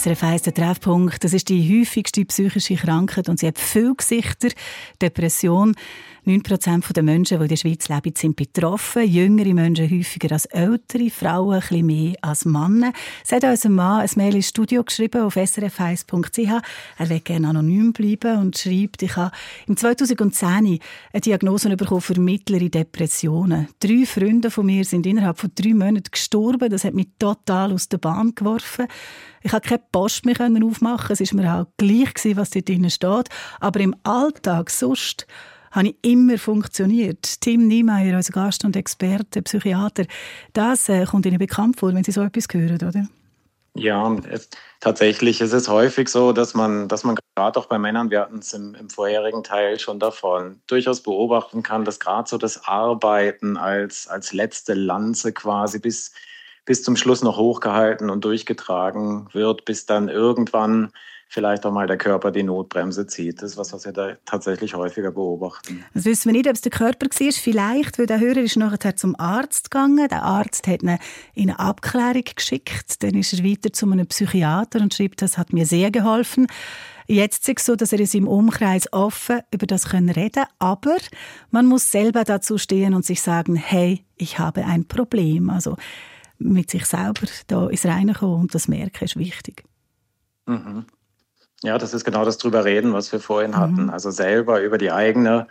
[0.01, 4.47] SRF 1, der Treffpunkt, das ist die häufigste psychische Krankheit und sie hat viele Gesichter.
[4.99, 5.75] Depression.
[6.25, 9.07] 9% der Menschen, die in der Schweiz leben, sind betroffen.
[9.07, 12.93] Jüngere Menschen häufiger als ältere, Frauen ein bisschen mehr als Männer.
[13.25, 16.61] Es hat unser Mann ein Mail ins Studio geschrieben auf srf1.ch.
[16.99, 19.31] Er will gerne anonym bleiben und schreibt, ich habe
[19.65, 20.79] im 2010 eine
[21.21, 23.69] Diagnose bekommen für mittlere Depressionen.
[23.79, 26.69] Drei Freunde von mir sind innerhalb von drei Monaten gestorben.
[26.69, 28.85] Das hat mich total aus der Bahn geworfen.
[29.41, 31.15] Ich konnte keine Post mehr aufmachen.
[31.19, 33.29] Es war mir auch gleich, was dort drin steht.
[33.59, 35.25] Aber im Alltag sonst
[35.71, 37.41] habe ich immer funktioniert.
[37.41, 40.05] Tim Niemeyer, unser Gast und Experte, Psychiater,
[40.53, 43.07] das äh, kommt Ihnen bekannt vor, wenn Sie so etwas hören, oder?
[43.73, 44.49] Ja, es,
[44.81, 48.39] tatsächlich ist es häufig so, dass man, dass man gerade auch bei Männern, wir hatten
[48.39, 53.55] es im, im vorherigen Teil schon davon, durchaus beobachten kann, dass gerade so das Arbeiten
[53.55, 56.11] als, als letzte Lanze quasi bis,
[56.65, 60.91] bis zum Schluss noch hochgehalten und durchgetragen wird, bis dann irgendwann
[61.31, 63.41] vielleicht auch mal der Körper die Notbremse zieht.
[63.41, 65.83] Das ist was, was wir da tatsächlich häufiger beobachten.
[65.93, 67.31] Das wissen wir nicht, ob es der Körper war.
[67.31, 70.09] Vielleicht, weil der Hörer ist nachher zum Arzt gegangen.
[70.09, 70.97] Der Arzt hat ihn
[71.33, 73.01] in eine Abklärung geschickt.
[73.01, 76.47] Dann ist er weiter zu einem Psychiater und schreibt, das hat mir sehr geholfen.
[77.07, 80.47] Jetzt ist es so, dass er in seinem Umkreis offen über das reden kann.
[80.59, 80.97] Aber
[81.49, 85.49] man muss selber dazu stehen und sich sagen, hey, ich habe ein Problem.
[85.49, 85.77] Also
[86.39, 89.63] mit sich selber da ins Reine kommen und das merken ist wichtig.
[90.45, 90.85] Mhm.
[91.63, 93.89] Ja, das ist genau das drüber reden, was wir vorhin hatten.
[93.91, 95.47] Also selber über die eigene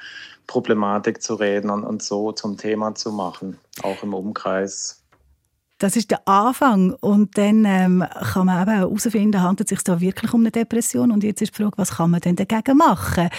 [0.46, 5.00] Problematik zu reden und, und so zum Thema zu machen, auch im Umkreis.
[5.78, 8.04] Das ist der Anfang und dann ähm,
[8.34, 11.56] kann man eben herausfinden, handelt es sich da wirklich um eine Depression und jetzt ist
[11.56, 13.30] die Frage, was kann man denn dagegen machen?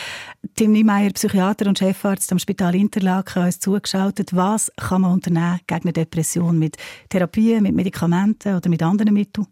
[0.56, 4.36] Tim Niemeyer, Psychiater und Chefarzt am Spital Interlaken, hat uns zugeschaltet.
[4.36, 6.78] Was kann man unternehmen gegen eine Depression mit
[7.10, 9.46] Therapie, mit Medikamenten oder mit anderen Mitteln?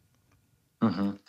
[0.82, 1.20] Mhm.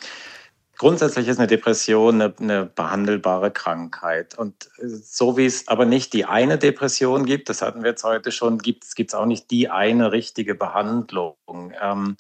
[0.81, 4.39] Grundsätzlich ist eine Depression eine, eine, behandelbare Krankheit.
[4.39, 8.33] Und so wie es aber nicht die eine Depression gibt, das hatten wir jetzt heute
[8.33, 11.37] schon, gibt es auch nicht die eine richtige Behandlung.
[11.83, 12.17] Ähm,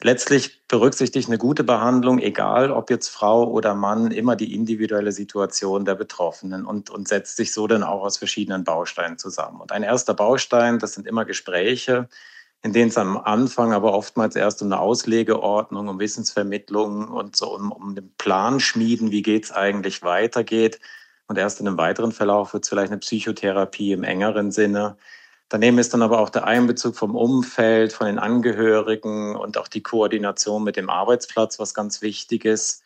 [0.00, 5.84] letztlich berücksichtigt eine gute Behandlung, egal ob jetzt Frau oder Mann, immer die individuelle Situation
[5.84, 9.60] der Betroffenen und, und setzt sich so dann auch aus verschiedenen Bausteinen zusammen.
[9.60, 12.08] Und ein erster Baustein, das sind immer Gespräche,
[12.62, 17.54] in denen es am Anfang aber oftmals erst um eine Auslegeordnung, um Wissensvermittlung und so
[17.54, 20.78] um, um den Plan schmieden, wie geht es eigentlich weitergeht.
[21.26, 24.96] Und erst in einem weiteren Verlauf wird es vielleicht eine Psychotherapie im engeren Sinne.
[25.48, 29.82] Daneben ist dann aber auch der Einbezug vom Umfeld, von den Angehörigen und auch die
[29.82, 32.82] Koordination mit dem Arbeitsplatz, was ganz wichtig ist.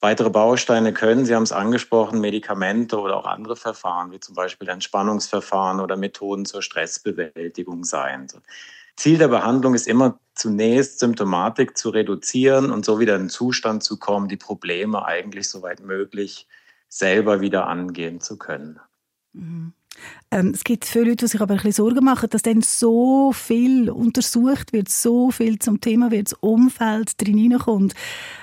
[0.00, 4.68] Weitere Bausteine können, Sie haben es angesprochen, Medikamente oder auch andere Verfahren, wie zum Beispiel
[4.68, 8.28] Entspannungsverfahren oder Methoden zur Stressbewältigung sein.
[8.96, 13.82] Ziel der Behandlung ist immer zunächst Symptomatik zu reduzieren und so wieder in den Zustand
[13.82, 16.46] zu kommen, die Probleme eigentlich soweit möglich
[16.88, 18.78] selber wieder angehen zu können.
[19.32, 19.72] Mhm.
[20.30, 23.32] Ähm, es gibt viele Leute, die sich aber ein bisschen Sorgen machen, dass dann so
[23.32, 27.94] viel untersucht wird, so viel zum Thema wird, das Umfeld drin hineinkommt.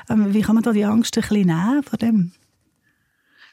[0.10, 2.32] Ähm, wie kann man da die Angst ein bisschen nehmen von dem?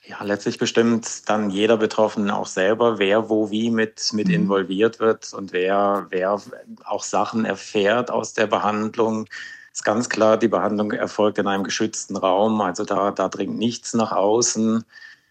[0.09, 4.35] Ja, letztlich bestimmt dann jeder Betroffene auch selber, wer wo wie mit, mit mhm.
[4.35, 6.41] involviert wird und wer, wer
[6.85, 9.27] auch Sachen erfährt aus der Behandlung.
[9.73, 13.95] Ist ganz klar, die Behandlung erfolgt in einem geschützten Raum, also da, da dringt nichts
[13.95, 14.85] nach außen.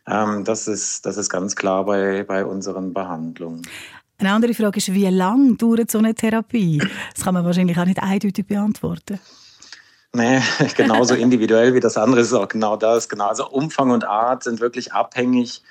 [0.08, 3.62] Ähm, das, ist, das ist ganz klar bei, bei unseren Behandlungen.
[4.18, 6.82] Eine andere Frage ist, wie lange dauert so eine Therapie?
[7.14, 9.20] Das kann man wahrscheinlich auch nicht eindeutig beantworten.
[10.16, 10.42] Nee,
[10.78, 13.10] genauso individuell wie das andere ist auch genau das.
[13.10, 13.28] Genau.
[13.28, 15.62] Also Umfang und Art sind wirklich abhängig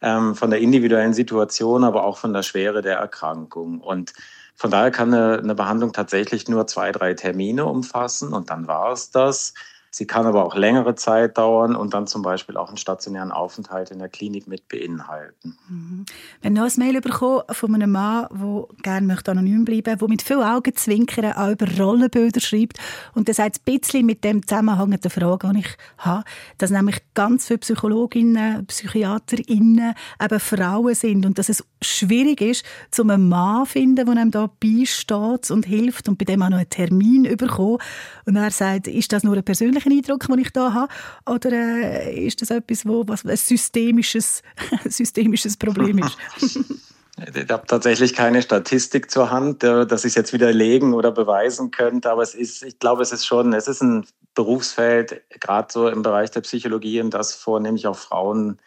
[0.00, 3.80] ähm, von der individuellen Situation, aber auch von der Schwere der Erkrankung.
[3.80, 4.12] Und
[4.56, 8.90] von daher kann eine, eine Behandlung tatsächlich nur zwei, drei Termine umfassen und dann war
[8.90, 9.54] es das.
[9.94, 13.90] Sie kann aber auch längere Zeit dauern und dann zum Beispiel auch einen stationären Aufenthalt
[13.90, 15.58] in der Klinik mit beinhalten.
[15.68, 16.06] Mhm.
[16.40, 20.08] Wenn noch ein Mail bekommen von einem Mann, der gerne möchte anonym bleiben möchte, der
[20.08, 22.78] mit viel Augenzwinkern auch über Rollenbilder schreibt
[23.14, 26.24] und der sagt ein bisschen mit dem zusammenhängenden Frage, die ich habe,
[26.56, 33.10] dass nämlich ganz viele Psychologinnen, Psychiaterinnen eben Frauen sind und dass es schwierig ist, zum
[33.10, 36.58] einen Mann zu finden, der einem da beisteht und hilft und bei dem auch noch
[36.58, 37.78] einen Termin bekommen.
[38.24, 40.92] Und er sagt, ist das nur eine persönliche persönlichen Eindruck, den ich da habe?
[41.26, 44.42] Oder äh, ist das etwas, wo was ein systemisches,
[44.84, 46.16] systemisches Problem ist?
[47.34, 51.70] Ich habe tatsächlich keine Statistik zur Hand, äh, dass ich es jetzt widerlegen oder beweisen
[51.70, 55.88] könnte, aber es ist, ich glaube, es ist schon, es ist ein Berufsfeld, gerade so
[55.88, 58.58] im Bereich der Psychologie, in das vornehmlich auch Frauen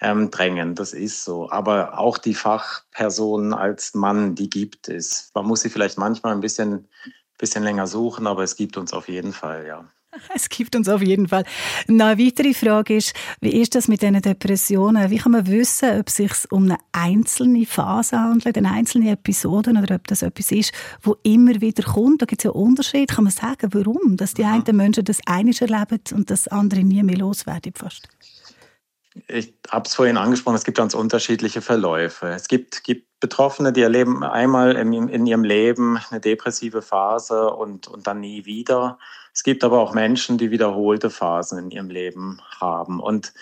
[0.00, 0.76] ähm, drängen.
[0.76, 1.50] Das ist so.
[1.50, 5.30] Aber auch die Fachpersonen als Mann, die gibt es.
[5.34, 6.88] Man muss sie vielleicht manchmal ein bisschen,
[7.38, 9.84] bisschen länger suchen, aber es gibt uns auf jeden Fall, ja.
[10.34, 11.44] Es gibt uns auf jeden Fall.
[11.88, 15.10] Eine weitere Frage ist, wie ist das mit diesen Depressionen?
[15.10, 19.70] Wie kann man wissen, ob es sich um eine einzelne Phase handelt, eine einzelne Episode
[19.70, 22.22] oder ob das etwas ist, wo immer wieder kommt?
[22.22, 23.14] Da gibt es ja Unterschiede.
[23.14, 24.16] Kann man sagen, warum?
[24.16, 28.08] Dass die einen Menschen das einiges erleben und das andere nie mehr loswerden fast?
[29.26, 32.28] Ich habe es vorhin angesprochen, es gibt ganz unterschiedliche Verläufe.
[32.28, 37.88] Es gibt, gibt Betroffene, die erleben einmal in, in ihrem Leben eine depressive Phase und,
[37.88, 38.98] und dann nie wieder.
[39.32, 43.00] Es gibt aber auch Menschen, die wiederholte Phasen in ihrem Leben haben.
[43.00, 43.32] Und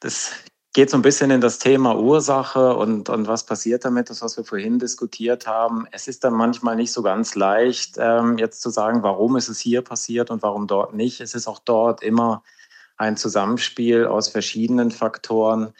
[0.00, 0.32] das
[0.76, 4.36] geht so ein bisschen in das Thema Ursache und, und was passiert damit, das, was
[4.36, 5.86] wir vorhin diskutiert haben.
[5.90, 9.58] Es ist dann manchmal nicht so ganz leicht, ähm, jetzt zu sagen, warum ist es
[9.58, 11.22] hier passiert und warum dort nicht.
[11.22, 12.42] Es ist auch dort immer
[12.98, 15.72] ein Zusammenspiel aus verschiedenen Faktoren,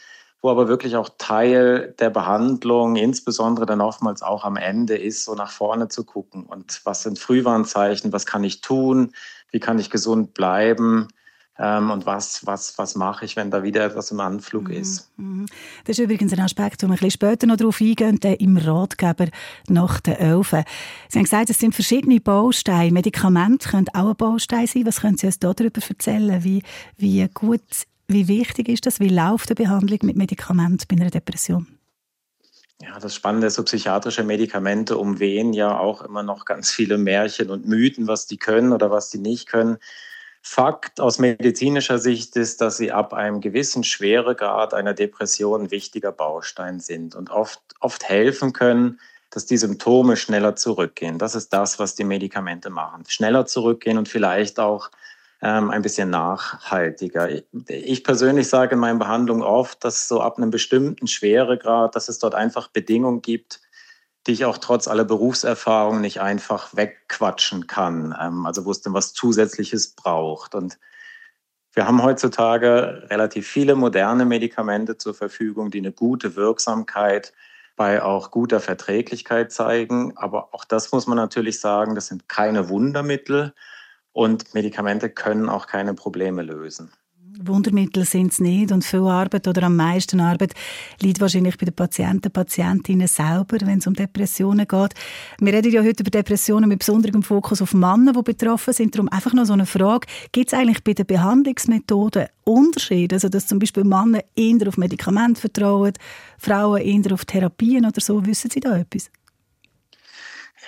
[0.46, 5.34] wo aber wirklich auch Teil der Behandlung, insbesondere dann oftmals auch am Ende ist, so
[5.34, 6.44] nach vorne zu gucken.
[6.44, 8.12] Und was sind Frühwarnzeichen?
[8.12, 9.12] Was kann ich tun?
[9.50, 11.08] Wie kann ich gesund bleiben?
[11.58, 15.10] Ähm, und was, was, was mache ich, wenn da wieder etwas im Anflug mhm, ist.
[15.16, 15.46] Mhm.
[15.84, 18.56] Das ist übrigens ein Aspekt, wo wir ein bisschen später noch darauf eingehen, der im
[18.56, 19.26] Ratgeber
[19.66, 20.62] nach den Elfen.
[21.08, 22.92] Sie haben gesagt, es sind verschiedene Bausteine.
[22.92, 24.86] Medikamente können auch ein Baustein sein.
[24.86, 26.44] Was können Sie uns darüber erzählen?
[26.44, 26.62] Wie,
[26.98, 27.62] wie gut,
[28.08, 29.00] wie wichtig ist das?
[29.00, 31.66] Wie läuft die Behandlung mit Medikamenten bei einer Depression?
[32.80, 37.50] Ja, das Spannende ist, so psychiatrische Medikamente umwehen ja auch immer noch ganz viele Märchen
[37.50, 39.78] und Mythen, was die können oder was die nicht können.
[40.42, 46.78] Fakt aus medizinischer Sicht ist, dass sie ab einem gewissen Schweregrad einer Depression wichtiger Baustein
[46.78, 49.00] sind und oft, oft helfen können,
[49.30, 51.18] dass die Symptome schneller zurückgehen.
[51.18, 53.04] Das ist das, was die Medikamente machen.
[53.08, 54.90] Schneller zurückgehen und vielleicht auch
[55.42, 57.28] ähm, ein bisschen nachhaltiger.
[57.68, 62.18] Ich persönlich sage in meinen Behandlungen oft, dass so ab einem bestimmten Schweregrad, dass es
[62.18, 63.60] dort einfach Bedingungen gibt,
[64.26, 68.16] die ich auch trotz aller Berufserfahrung nicht einfach wegquatschen kann.
[68.20, 70.54] Ähm, also wo es denn was Zusätzliches braucht.
[70.54, 70.78] Und
[71.74, 77.34] wir haben heutzutage relativ viele moderne Medikamente zur Verfügung, die eine gute Wirksamkeit
[77.76, 80.16] bei auch guter Verträglichkeit zeigen.
[80.16, 83.52] Aber auch das muss man natürlich sagen, das sind keine Wundermittel
[84.16, 86.90] und Medikamente können auch keine Probleme lösen.
[87.38, 90.54] Wundermittel sind es nicht und viel Arbeit oder am meisten Arbeit
[91.02, 94.94] liegt wahrscheinlich bei den Patienten, Patientinnen selber, wenn es um Depressionen geht.
[95.38, 98.94] Wir reden ja heute über Depressionen mit besonderem Fokus auf Männer, die betroffen sind.
[98.94, 100.06] Darum einfach noch so eine Frage.
[100.32, 103.16] Gibt es eigentlich bei den Behandlungsmethoden Unterschiede?
[103.16, 105.92] Also, dass zum Beispiel Männer eher auf Medikamente vertrauen,
[106.38, 108.24] Frauen eher auf Therapien oder so?
[108.24, 109.10] Wissen Sie da etwas?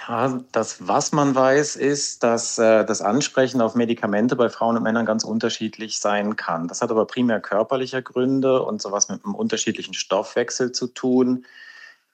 [0.07, 4.83] Ja, das, was man weiß, ist, dass äh, das Ansprechen auf Medikamente bei Frauen und
[4.83, 6.69] Männern ganz unterschiedlich sein kann.
[6.69, 11.47] Das hat aber primär körperliche Gründe und sowas mit einem unterschiedlichen Stoffwechsel zu tun.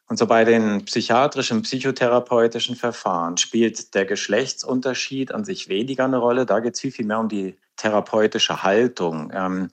[0.07, 6.47] Und so bei den psychiatrischen, psychotherapeutischen Verfahren spielt der Geschlechtsunterschied an sich weniger eine Rolle.
[6.47, 9.31] Da geht es viel, viel mehr um die therapeutische Haltung.
[9.35, 9.71] Ähm,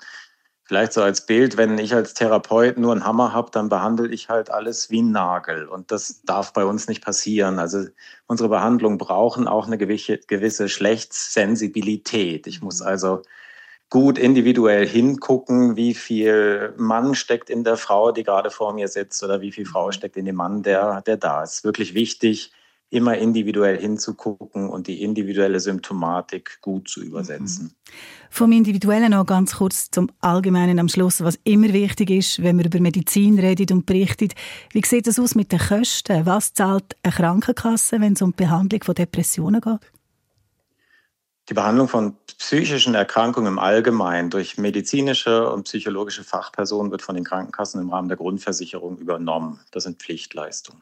[0.71, 4.29] Vielleicht so als Bild, wenn ich als Therapeut nur einen Hammer habe, dann behandle ich
[4.29, 5.67] halt alles wie ein Nagel.
[5.67, 7.59] Und das darf bei uns nicht passieren.
[7.59, 7.87] Also
[8.25, 12.47] unsere Behandlungen brauchen auch eine gewisse Schlechtssensibilität.
[12.47, 13.21] Ich muss also
[13.89, 19.21] gut individuell hingucken, wie viel Mann steckt in der Frau, die gerade vor mir sitzt,
[19.25, 21.65] oder wie viel Frau steckt in dem Mann, der, der da ist.
[21.65, 22.53] Wirklich wichtig,
[22.91, 27.65] immer individuell hinzugucken und die individuelle Symptomatik gut zu übersetzen.
[27.65, 27.71] Mhm.
[28.29, 32.65] Vom Individuellen noch ganz kurz zum Allgemeinen am Schluss, was immer wichtig ist, wenn man
[32.65, 34.33] über Medizin redet und berichtet.
[34.71, 36.25] Wie sieht das aus mit den Kosten?
[36.25, 39.91] Was zahlt eine Krankenkasse, wenn es um die Behandlung von Depressionen geht?
[41.49, 47.23] Die Behandlung von psychischen Erkrankungen im Allgemeinen durch medizinische und psychologische Fachpersonen wird von den
[47.23, 49.61] Krankenkassen im Rahmen der Grundversicherung übernommen.
[49.71, 50.81] Das sind Pflichtleistungen.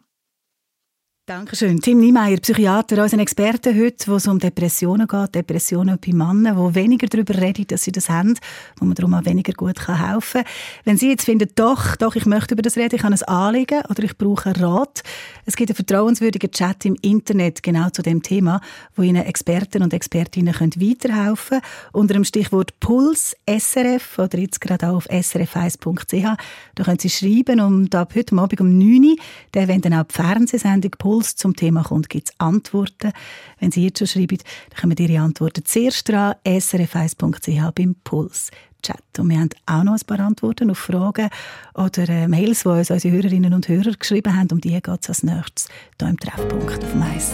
[1.29, 1.79] Dankeschön.
[1.79, 6.73] Tim Niemeyer, Psychiater, unser Experte heute, wo es um Depressionen geht, Depressionen bei Männern, die
[6.73, 8.33] weniger darüber reden, dass sie das haben,
[8.79, 10.51] wo man darum auch weniger gut helfen kann.
[10.85, 13.83] Wenn Sie jetzt finden, doch, doch, ich möchte über das reden, ich habe ein Anliegen
[13.87, 15.03] oder ich brauche einen Rat,
[15.45, 18.59] es gibt einen vertrauenswürdigen Chat im Internet genau zu dem Thema,
[18.95, 21.61] wo Ihnen Experten und Expertinnen können weiterhelfen können.
[21.91, 26.37] Unter dem Stichwort Puls SRF oder jetzt gerade auch auf srf1.ch.
[26.73, 29.15] Da können Sie schreiben und ab heute Abend um 9 Uhr,
[29.53, 33.11] der wenn dann auch die Fernsehsendung Puls Puls zum Thema kommt, gibt es Antworten.
[33.59, 34.37] Wenn Sie jetzt schon schreiben,
[34.69, 38.51] dann kommen Ihre Antworten zuerst dran, srf1.ch beim Puls.
[38.81, 39.01] Chat.
[39.17, 41.29] Und wir haben auch noch ein paar Antworten auf Fragen
[41.73, 44.47] oder äh, Mails, die uns unsere Hörerinnen und Hörer geschrieben haben.
[44.53, 45.67] Um die geht es als nächstes
[45.99, 47.33] hier im Treffpunkt auf Mais.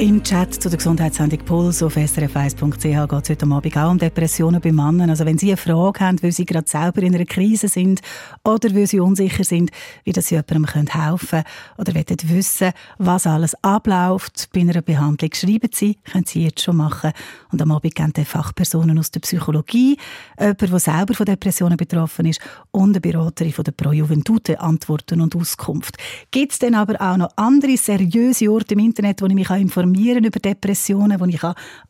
[0.00, 4.58] Im Chat zu der Gesundheitssendung Puls auf srf1.ch geht es heute Abend auch um Depressionen
[4.58, 5.10] bei Männern.
[5.10, 8.00] Also wenn Sie eine Frage haben, weil Sie gerade selber in einer Krise sind
[8.42, 9.70] oder weil Sie unsicher sind,
[10.04, 11.44] wie das jemandem helfen können
[11.76, 16.78] oder wollen wissen, was alles abläuft bei einer Behandlung, schreiben Sie, können Sie jetzt schon
[16.78, 17.12] machen.
[17.52, 19.98] Und am Abend geben Fachpersonen aus der Psychologie,
[20.38, 22.40] jemand, der selber von Depressionen betroffen ist
[22.70, 25.98] und eine Beraterin von der Pro Juventute Antworten und Auskunft.
[26.30, 29.89] Gibt es denn aber auch noch andere seriöse Orte im Internet, wo ich mich informieren
[29.90, 31.40] informieren über Depressionen, wo ich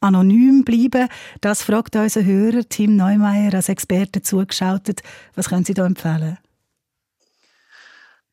[0.00, 1.08] anonym bleiben kann.
[1.40, 5.02] Das fragt unser Hörer Tim Neumeier als Experte zugeschaltet.
[5.34, 6.38] Was können Sie da empfehlen?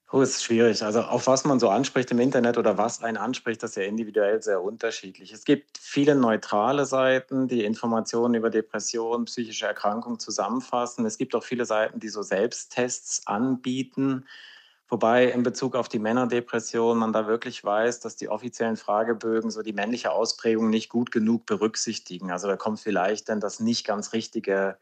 [0.10, 0.84] Oh, ist schwierig.
[0.84, 3.84] Also auf was man so anspricht im Internet oder was einen anspricht, das ist ja
[3.84, 5.34] individuell sehr unterschiedlich.
[5.34, 11.06] Es gibt viele neutrale Seiten, die Informationen über Depressionen, psychische Erkrankungen zusammenfassen.
[11.06, 14.26] Es gibt auch viele Seiten, die so Selbsttests anbieten.
[14.90, 19.62] Wobei in Bezug auf die Männerdepression man da wirklich weiß, dass die offiziellen Fragebögen so
[19.62, 22.32] die männliche Ausprägung nicht gut genug berücksichtigen.
[22.32, 24.78] Also da kommt vielleicht dann das nicht ganz richtige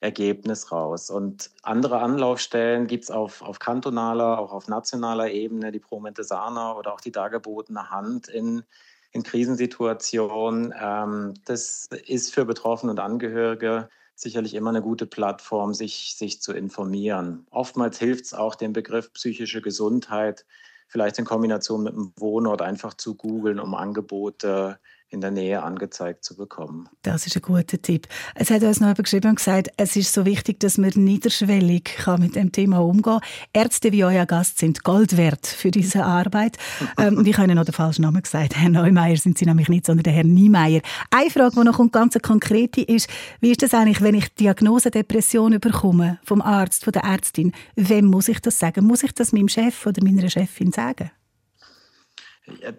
[0.00, 1.10] Ergebnis raus.
[1.10, 6.94] Und andere Anlaufstellen gibt es auf, auf kantonaler, auch auf nationaler Ebene, die Promentesana oder
[6.94, 8.62] auch die dargebotene Hand in,
[9.10, 10.72] in Krisensituationen.
[10.80, 13.88] Ähm, das ist für Betroffene und Angehörige
[14.20, 17.46] sicherlich immer eine gute Plattform, sich, sich zu informieren.
[17.50, 20.44] Oftmals hilft es auch, den Begriff psychische Gesundheit
[20.88, 24.80] vielleicht in Kombination mit dem Wohnort einfach zu googeln, um Angebote
[25.10, 26.88] in der Nähe angezeigt zu bekommen.
[27.02, 28.06] Das ist ein guter Tipp.
[28.34, 31.84] Es hat uns noch jemand geschrieben und gesagt, es ist so wichtig, dass man niederschwellig
[31.84, 33.20] kann mit dem Thema umgehen kann.
[33.52, 36.58] Ärzte wie euer Gast sind Gold wert für diese Arbeit.
[36.98, 38.56] ähm, und ich habe noch den falschen Namen gesagt.
[38.56, 40.82] Herr Neumeier sind Sie nämlich nicht, sondern der Herr Niemeyer.
[41.10, 43.08] Eine Frage, die noch ganz konkret ist,
[43.40, 47.52] wie ist das eigentlich, wenn ich Diagnose Depression bekomme vom Arzt, von der Ärztin?
[47.76, 48.84] Wem muss ich das sagen?
[48.84, 51.10] Muss ich das meinem Chef oder meiner Chefin sagen?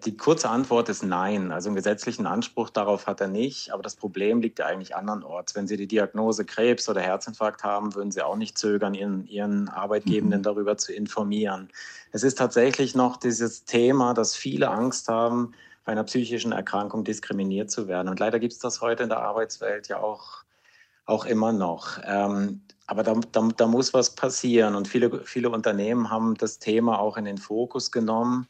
[0.06, 1.52] Die kurze Antwort ist nein.
[1.52, 3.72] Also einen gesetzlichen Anspruch darauf hat er nicht.
[3.72, 5.56] Aber das Problem liegt ja eigentlich andernorts.
[5.56, 9.70] Wenn Sie die Diagnose Krebs oder Herzinfarkt haben, würden Sie auch nicht zögern, Ihren, Ihren
[9.70, 10.44] Arbeitgebenden mhm.
[10.44, 11.70] darüber zu informieren.
[12.12, 15.54] Es ist tatsächlich noch dieses Thema, dass viele Angst haben,
[15.86, 18.10] bei einer psychischen Erkrankung diskriminiert zu werden.
[18.10, 20.44] Und leider gibt es das heute in der Arbeitswelt ja auch,
[21.06, 22.00] auch immer noch.
[22.06, 24.76] Ähm, aber da, da, da muss was passieren.
[24.76, 28.48] Und viele, viele Unternehmen haben das Thema auch in den Fokus genommen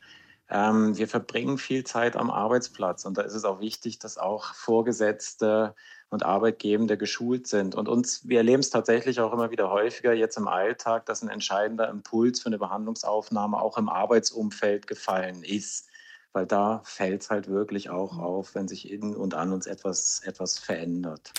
[0.50, 4.54] ähm, wir verbringen viel Zeit am Arbeitsplatz und da ist es auch wichtig, dass auch
[4.56, 5.76] Vorgesetzte
[6.10, 7.76] und Arbeitgebende geschult sind.
[7.76, 11.30] Und uns, wir erleben es tatsächlich auch immer wieder häufiger jetzt im Alltag, dass ein
[11.30, 15.88] entscheidender Impuls für eine Behandlungsaufnahme auch im Arbeitsumfeld gefallen ist.
[16.34, 18.20] Weil da fällt es halt wirklich auch mhm.
[18.20, 21.32] auf, wenn sich in und an uns etwas, etwas verändert.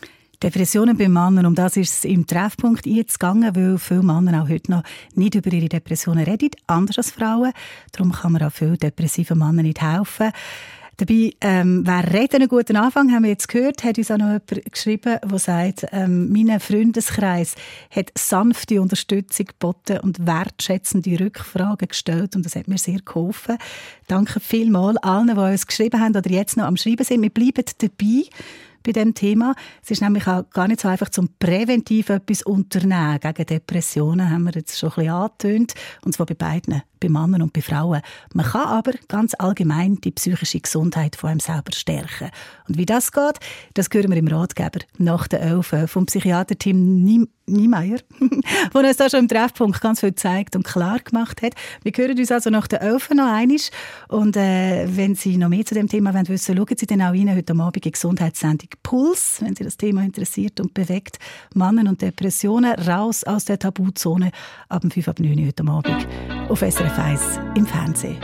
[0.43, 4.49] Depressionen bei Männern, um das ist es im Treffpunkt jetzt gegangen, weil viele Männer auch
[4.49, 4.83] heute noch
[5.15, 7.53] nicht über ihre Depressionen reden, anders als Frauen.
[7.93, 10.33] Darum kann man auch vielen depressiven Männern nicht helfen.
[10.97, 14.27] Dabei, ähm, wer redet einen guten Anfang, haben wir jetzt gehört, hat uns auch noch
[14.27, 17.55] jemand geschrieben, der sagt, ähm, mein Freundeskreis
[17.91, 23.57] hat sanfte Unterstützung geboten und wertschätzende Rückfragen gestellt und das hat mir sehr geholfen.
[24.09, 27.23] Danke vielmals allen, die uns geschrieben haben oder jetzt noch am Schreiben sind.
[27.23, 28.25] Wir bleiben dabei
[28.83, 29.55] bei dem Thema.
[29.83, 34.45] Es ist nämlich auch gar nicht so einfach zum präventiv etwas unternehmen gegen Depressionen, haben
[34.45, 35.75] wir jetzt schon ein bisschen angetönt,
[36.05, 38.03] und zwar bei beiden, bei Männern und bei Frauen.
[38.35, 42.31] Man kann aber ganz allgemein die psychische Gesundheit von einem selber stärken.
[42.69, 43.39] Und wie das geht,
[43.75, 47.03] das hören wir im Ratgeber nach der Elfen vom Psychiater Tim
[47.53, 47.99] Niemeyer,
[48.73, 51.55] der uns da schon im Treffpunkt ganz viel gezeigt und klar gemacht hat.
[51.83, 53.57] Wir hören uns also nach der Elfen noch einmal.
[54.09, 57.13] Und äh, wenn Sie noch mehr zu dem Thema wollen wissen, schauen Sie dann auch
[57.13, 61.19] rein heute Abend in Gesundheitssendung Puls, wenn Sie das Thema interessiert und bewegt.
[61.55, 64.31] Mannen und Depressionen raus aus der Tabuzone
[64.69, 66.07] ab 5 ab 9 heute Abend
[66.49, 68.19] auf SRF 1 im Fernsehen.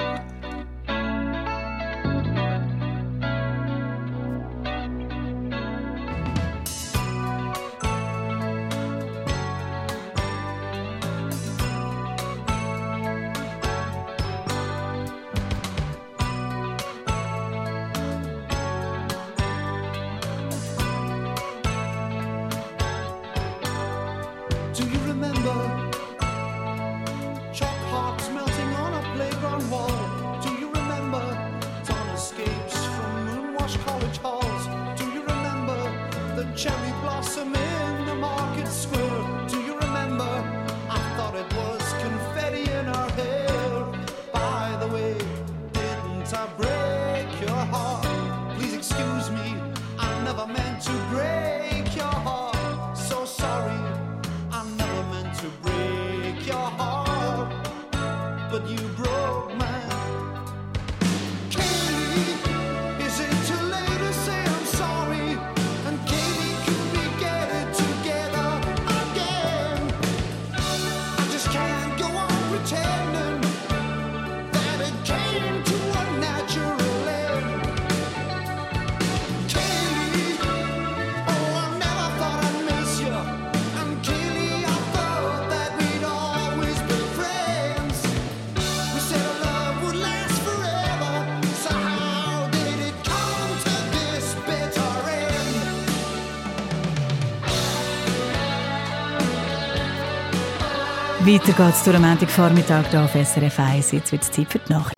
[101.27, 103.91] Weiter geht's durch am Montagvormittag hier auf SRF 1.
[103.91, 104.95] Jetzt wird es Zeit für die Nacht.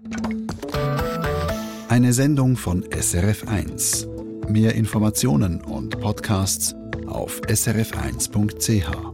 [1.89, 4.07] Eine Sendung von SRF 1.
[4.47, 6.75] Mehr Informationen und Podcasts
[7.07, 9.08] auf srf1.ch.